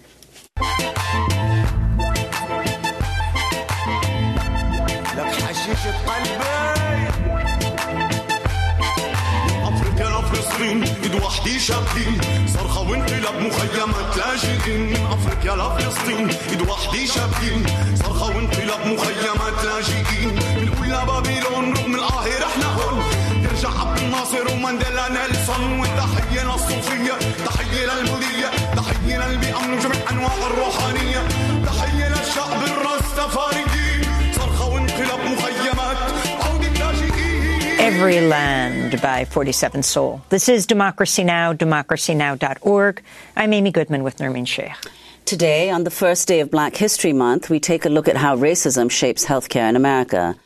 [11.27, 19.64] وحدي شابين صرخة وانقلاب مخيمات لاجئين من افريقيا لفلسطين إيد وحدي شابين صرخة وانقلاب مخيمات
[19.64, 23.05] لاجئين بنقول لبابلون رغم القاهرة إحنا هون.
[23.43, 25.81] يرجع عبد الناصر ومانديلا نيلسون.
[25.81, 27.14] والتحية للصوفية
[27.47, 31.16] تحية للبوذية تحية للبيئة جميع أنواع الروحانية.
[37.97, 40.21] Every Land by 47 Soul.
[40.29, 43.03] This is Democracy Now!, democracynow.org.
[43.35, 44.75] I'm Amy Goodman with Nermeen Shaikh.
[45.25, 48.37] Today, on the first day of Black History Month, we take a look at how
[48.37, 50.37] racism shapes healthcare in America.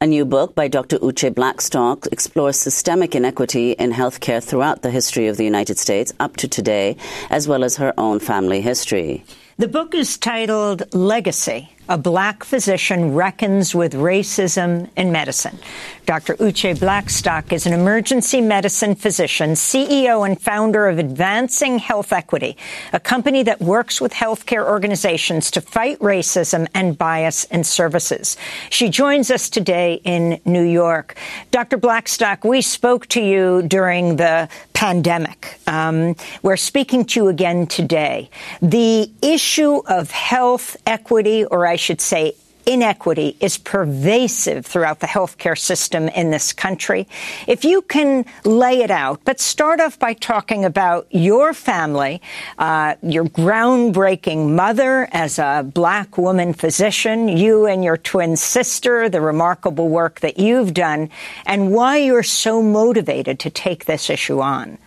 [0.00, 0.98] A new book by Dr.
[0.98, 6.38] Uche Blackstock explores systemic inequity in healthcare throughout the history of the United States up
[6.38, 6.96] to today,
[7.28, 9.26] as well as her own family history.
[9.58, 15.58] The book is titled Legacy a black physician reckons with racism in medicine.
[16.06, 16.34] Dr.
[16.34, 22.56] Uche Blackstock is an emergency medicine physician, CEO and founder of Advancing Health Equity,
[22.92, 28.36] a company that works with healthcare organizations to fight racism and bias in services.
[28.68, 31.16] She joins us today in New York.
[31.50, 31.78] Dr.
[31.78, 35.58] Blackstock, we spoke to you during the pandemic.
[35.66, 38.28] Um, we're speaking to you again today.
[38.60, 45.58] The issue of health equity, or I should say inequity is pervasive throughout the healthcare
[45.58, 47.08] system in this country.
[47.48, 52.22] If you can lay it out, but start off by talking about your family,
[52.58, 59.20] uh, your groundbreaking mother as a black woman physician, you and your twin sister, the
[59.20, 61.10] remarkable work that you've done,
[61.44, 64.78] and why you're so motivated to take this issue on.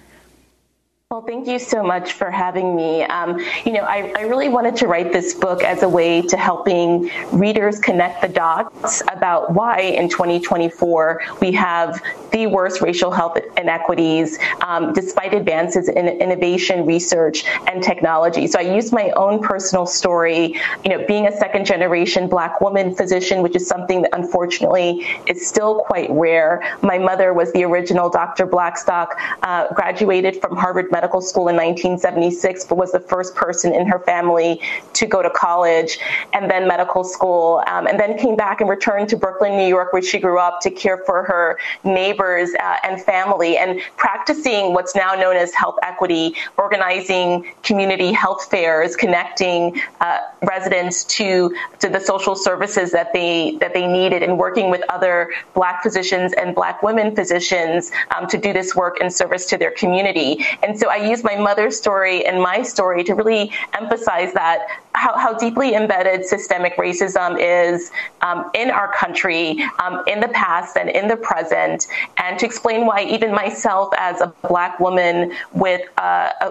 [1.09, 3.03] Well, thank you so much for having me.
[3.03, 6.35] Um, you know, I, I, really wanted to write this book as a way to
[6.35, 12.03] helping readers connect the dots about why in 2024 we have
[12.33, 18.45] the worst racial health inequities um, despite advances in innovation, research, and technology.
[18.45, 22.93] So I used my own personal story, you know, being a second generation black woman
[22.93, 26.77] physician, which is something that unfortunately is still quite rare.
[26.81, 28.45] My mother was the original Dr.
[28.45, 33.85] Blackstock, uh, graduated from Harvard medical school in 1976, but was the first person in
[33.85, 34.59] her family
[34.93, 35.99] to go to college
[36.33, 39.93] and then medical school, um, and then came back and returned to Brooklyn, New York,
[39.93, 44.95] where she grew up to care for her neighbors uh, and family and practicing what's
[44.95, 47.27] now known as health equity, organizing
[47.61, 53.85] community health fairs, connecting uh, residents to to the social services that they that they
[53.85, 58.75] needed, and working with other Black physicians and Black women physicians um, to do this
[58.75, 60.43] work in service to their community.
[60.63, 65.15] And so I use my mother's story and my story to really emphasize that how,
[65.17, 70.89] how deeply embedded systemic racism is um, in our country, um, in the past and
[70.89, 75.81] in the present, and to explain why even myself, as a black woman with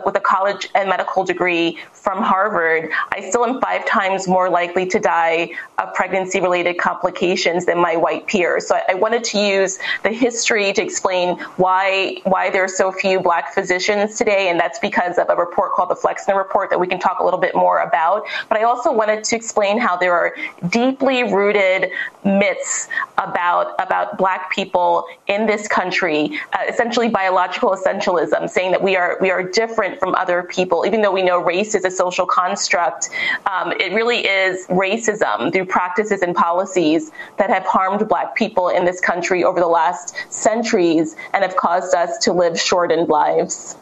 [0.04, 4.86] with a college and medical degree from Harvard, I still am five times more likely
[4.86, 8.68] to die of pregnancy-related complications than my white peers.
[8.68, 12.92] So I, I wanted to use the history to explain why why there are so
[12.92, 16.78] few black physicians today, and that's because of a report called the Flexner Report that
[16.78, 18.24] we can talk a little bit more about.
[18.48, 20.34] But I also wanted to explain how there are
[20.68, 21.90] deeply rooted
[22.24, 28.96] myths about about black people in this country, uh, essentially biological essentialism, saying that we
[28.96, 32.26] are we are different from other people, even though we know race is a social
[32.26, 33.10] construct.
[33.50, 38.84] Um, it really is racism through practices and policies that have harmed black people in
[38.84, 43.76] this country over the last centuries and have caused us to live shortened lives.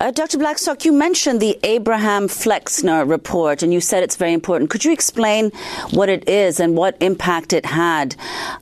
[0.00, 0.38] Uh, Dr.
[0.38, 4.70] Blackstock, you mentioned the Abraham Flexner report, and you said it's very important.
[4.70, 5.50] Could you explain
[5.90, 8.16] what it is and what impact it had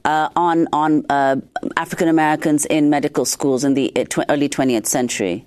[0.04, 1.36] uh, on on uh,
[1.76, 5.46] African Americans in medical schools in the uh, early 20th century?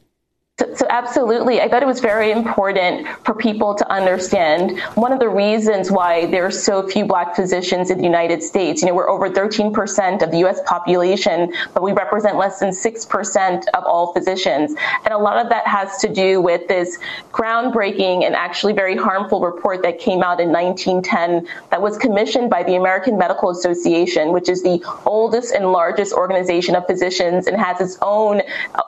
[0.59, 5.19] So, so, absolutely, I thought it was very important for people to understand one of
[5.19, 8.83] the reasons why there are so few black physicians in the United States.
[8.83, 10.61] You know, we're over 13% of the U.S.
[10.67, 14.75] population, but we represent less than 6% of all physicians.
[15.05, 16.99] And a lot of that has to do with this
[17.31, 22.61] groundbreaking and actually very harmful report that came out in 1910 that was commissioned by
[22.61, 27.81] the American Medical Association, which is the oldest and largest organization of physicians and has
[27.81, 28.43] its own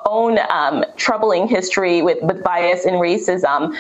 [0.06, 3.76] own um, troubling history with, with bias and racism.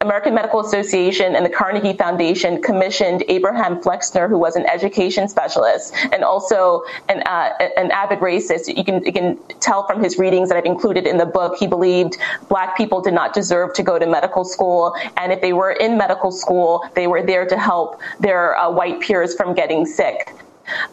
[0.00, 5.92] American Medical Association and the Carnegie Foundation commissioned Abraham Flexner, who was an education specialist
[6.12, 8.72] and also an, uh, an avid racist.
[8.74, 11.66] You can, you can tell from his readings that I've included in the book, he
[11.66, 12.16] believed
[12.48, 14.94] black people did not deserve to go to medical school.
[15.16, 19.00] And if they were in medical school, they were there to help their uh, white
[19.00, 20.32] peers from getting sick.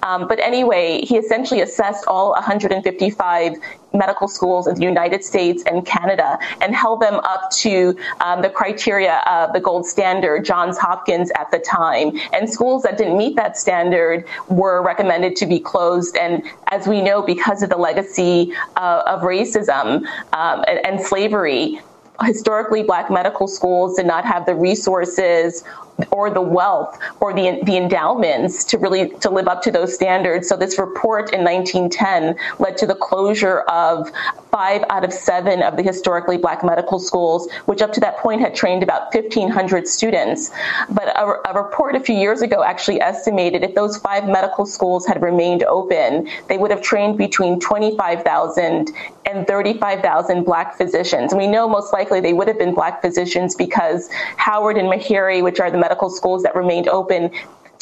[0.04, 3.56] Um, but anyway, he essentially assessed all 155
[3.94, 8.50] medical schools in the United States and Canada and held them up to um, the
[8.50, 12.12] criteria of the gold standard, Johns Hopkins at the time.
[12.34, 16.18] And schools that didn't meet that standard were recommended to be closed.
[16.18, 21.80] And as we know, because of the legacy uh, of racism um, and, and slavery,
[22.24, 25.64] historically black medical schools did not have the resources
[26.12, 30.48] or the wealth or the the endowments to really to live up to those standards.
[30.48, 34.12] So this report in 1910 led to the closure of
[34.52, 38.42] five out of seven of the historically black medical schools, which up to that point
[38.42, 40.52] had trained about 1,500 students.
[40.90, 45.06] But a, a report a few years ago actually estimated if those five medical schools
[45.06, 48.92] had remained open, they would have trained between 25,000
[49.26, 51.34] and 35,000 black physicians.
[51.34, 55.44] And we know most likely they would have been black physicians because Howard and Meharry,
[55.44, 57.30] which are the medical schools that remained open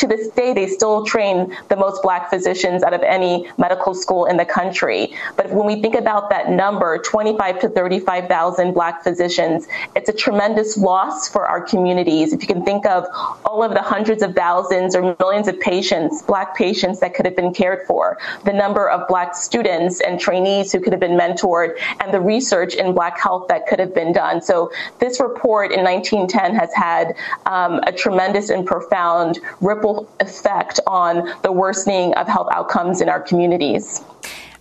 [0.04, 4.26] to this day, they still train the most black physicians out of any medical school
[4.26, 5.14] in the country.
[5.38, 10.78] But when we think about that number, 25 to 35,000 black physicians, it's a tremendous
[10.78, 12.34] loss for our communities.
[12.34, 13.06] If you can think of
[13.46, 17.38] all of the hundreds of thousands or millions of patients, black patients that could have
[17.38, 21.78] been cared for, the number of black students and trainees who could have been mentored,
[22.02, 24.42] and the research in black health that could have been done.
[24.42, 31.32] So this report in 1910 has had um, a tremendous and profound ripple effect on
[31.44, 34.04] the worsening of health outcomes in our communities.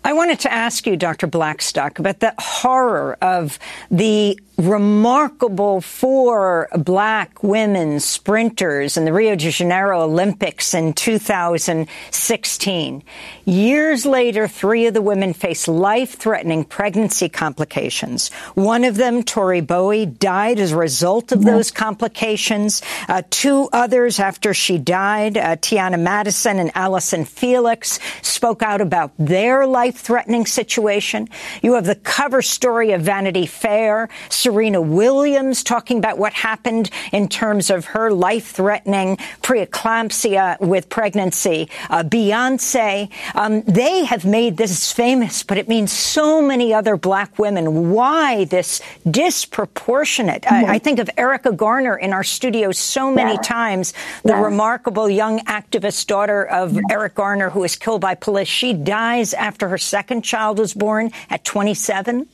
[0.05, 1.29] I wanted to ask you, Dr.
[1.29, 3.59] Blackstock, about the horror of
[3.91, 13.03] the remarkable four black women sprinters in the Rio de Janeiro Olympics in 2016.
[13.45, 18.31] Years later, three of the women faced life-threatening pregnancy complications.
[18.55, 22.83] One of them, Tori Bowie, died as a result of those complications.
[23.09, 29.13] Uh, two others after she died, uh, Tianna Madison and Allison Felix, spoke out about
[29.19, 31.29] their life-threatening situation.
[31.63, 37.29] You have the cover story of Vanity Fair, Serena Williams talking about what happened in
[37.29, 41.69] terms of her life-threatening preeclampsia with pregnancy.
[41.91, 47.39] Uh, Beyonce, um, they have made this famous, but it means so many other black
[47.39, 47.91] women.
[47.93, 48.81] Why this
[49.11, 50.43] disproportionate?
[50.43, 50.71] Mm-hmm.
[50.71, 53.43] I, I, think of Erica Garner in our studio so many yeah.
[53.43, 54.43] times, the yes.
[54.43, 58.49] remarkable young activist daughter of Eric Garner who was killed by police.
[58.49, 62.29] She dies after her second child was born at 27.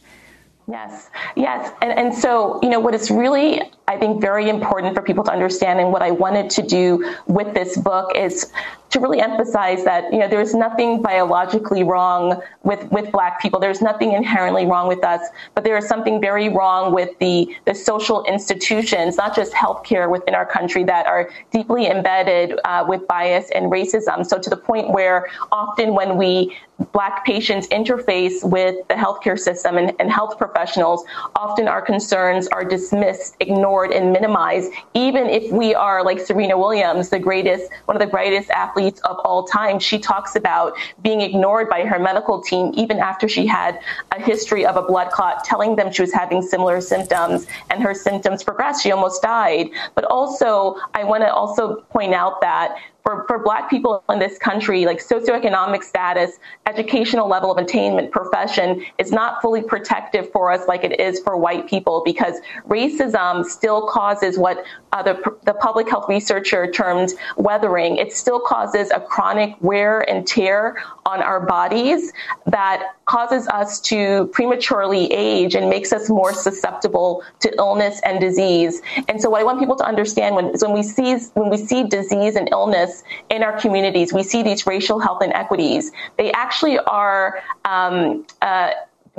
[0.70, 1.72] Yes, yes.
[1.80, 5.32] And, and so, you know, what is really, I think, very important for people to
[5.32, 8.52] understand and what I wanted to do with this book is
[8.90, 13.82] to really emphasize that you know there's nothing biologically wrong with with black people there's
[13.82, 15.20] nothing inherently wrong with us
[15.54, 20.34] but there is something very wrong with the the social institutions not just healthcare within
[20.34, 24.90] our country that are deeply embedded uh, with bias and racism so to the point
[24.90, 26.56] where often when we
[26.92, 31.04] black patients interface with the healthcare system and, and health professionals
[31.36, 37.08] often our concerns are dismissed ignored and minimized even if we are like serena williams
[37.08, 39.78] the greatest one of the greatest athletes of all time.
[39.78, 43.80] She talks about being ignored by her medical team even after she had
[44.12, 47.94] a history of a blood clot, telling them she was having similar symptoms and her
[47.94, 48.82] symptoms progressed.
[48.82, 49.68] She almost died.
[49.94, 54.36] But also, I want to also point out that for, for black people in this
[54.38, 60.68] country, like socioeconomic status, educational level of attainment, profession is not fully protective for us
[60.68, 62.34] like it is for white people because
[62.68, 67.96] racism still causes what uh, the, the public health researcher termed weathering.
[67.96, 70.76] It still causes a chronic wear and tear
[71.06, 72.12] on our bodies
[72.46, 78.82] that causes us to prematurely age and makes us more susceptible to illness and disease.
[79.08, 81.84] And so what I want people to understand when, when we see when we see
[81.84, 82.87] disease and illness
[83.30, 85.92] in our communities, we see these racial health inequities.
[86.16, 88.70] They actually are um, uh,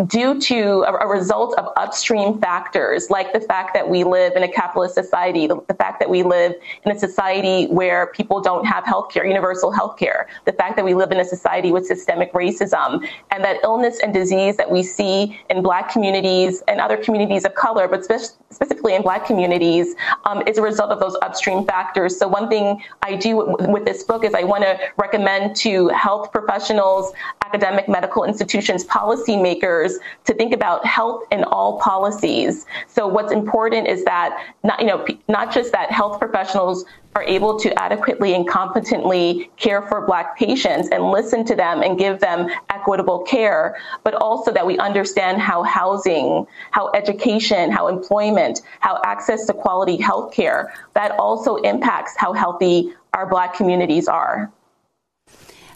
[0.08, 4.48] due to a, result of upstream factors like the fact that we live in a
[4.48, 6.54] capitalist society, the, the, fact that we live
[6.86, 11.12] in a society where people don't have healthcare, universal healthcare, the fact that we live
[11.12, 15.62] in a society with systemic racism, and that illness and disease that we see in
[15.62, 19.96] black communities and other communities of color, but spe- specifically in black communities,
[20.26, 22.18] um, is a result of those upstream factors.
[22.18, 25.88] So one thing I do with, with this book is I want to recommend to
[25.90, 27.12] health professionals,
[27.44, 29.89] academic medical institutions, policymakers,
[30.26, 32.66] to think about health in all policies.
[32.88, 36.86] So what's important is that not, you know, not just that health professionals
[37.16, 41.98] are able to adequately and competently care for black patients and listen to them and
[41.98, 48.62] give them equitable care, but also that we understand how housing, how education, how employment,
[48.80, 54.52] how access to quality health care, that also impacts how healthy our black communities are.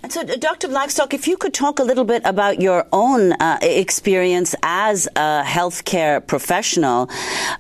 [0.04, 0.68] And so, Dr.
[0.68, 5.44] Blackstock, if you could talk a little bit about your own uh, experience as a
[5.46, 7.10] healthcare professional,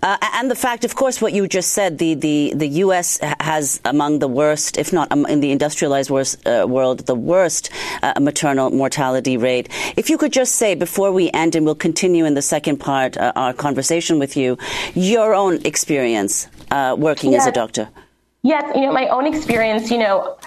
[0.01, 3.17] uh, and the fact, of course, what you just said, the, the, the U.S.
[3.39, 7.69] has among the worst, if not in the industrialized worst, uh, world, the worst
[8.01, 9.69] uh, maternal mortality rate.
[9.95, 13.15] If you could just say, before we end, and we'll continue in the second part,
[13.15, 14.57] uh, our conversation with you,
[14.95, 17.87] your own experience uh, working as a doctor.
[18.41, 20.37] Yes, you know, my own experience, you know,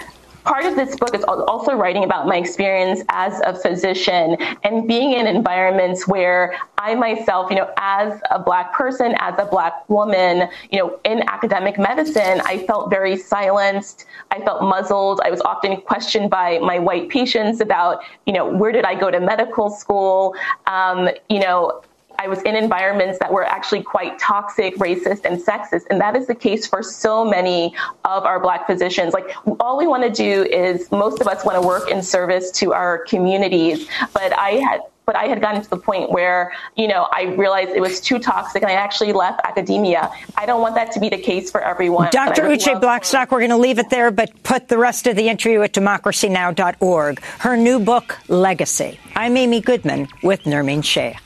[0.46, 5.12] part of this book is also writing about my experience as a physician and being
[5.12, 10.48] in environments where I myself, you know, as a black person, as a black woman,
[10.70, 14.06] you know, in academic medicine, I felt very silenced.
[14.30, 15.20] I felt muzzled.
[15.24, 19.10] I was often questioned by my white patients about, you know, where did I go
[19.10, 20.36] to medical school?
[20.66, 21.82] Um, you know,
[22.18, 25.82] I was in environments that were actually quite toxic, racist, and sexist.
[25.90, 29.12] And that is the case for so many of our black physicians.
[29.14, 32.50] Like all we want to do is most of us want to work in service
[32.52, 33.88] to our communities.
[34.12, 37.70] But I had but I had gotten to the point where, you know, I realized
[37.70, 40.10] it was too toxic and I actually left academia.
[40.36, 42.08] I don't want that to be the case for everyone.
[42.10, 42.42] Dr.
[42.42, 45.62] Uche Blackstock, we're going to leave it there, but put the rest of the interview
[45.62, 47.22] at democracynow.org.
[47.38, 48.98] Her new book, Legacy.
[49.14, 51.16] I'm Amy Goodman with Nermeen Shaikh.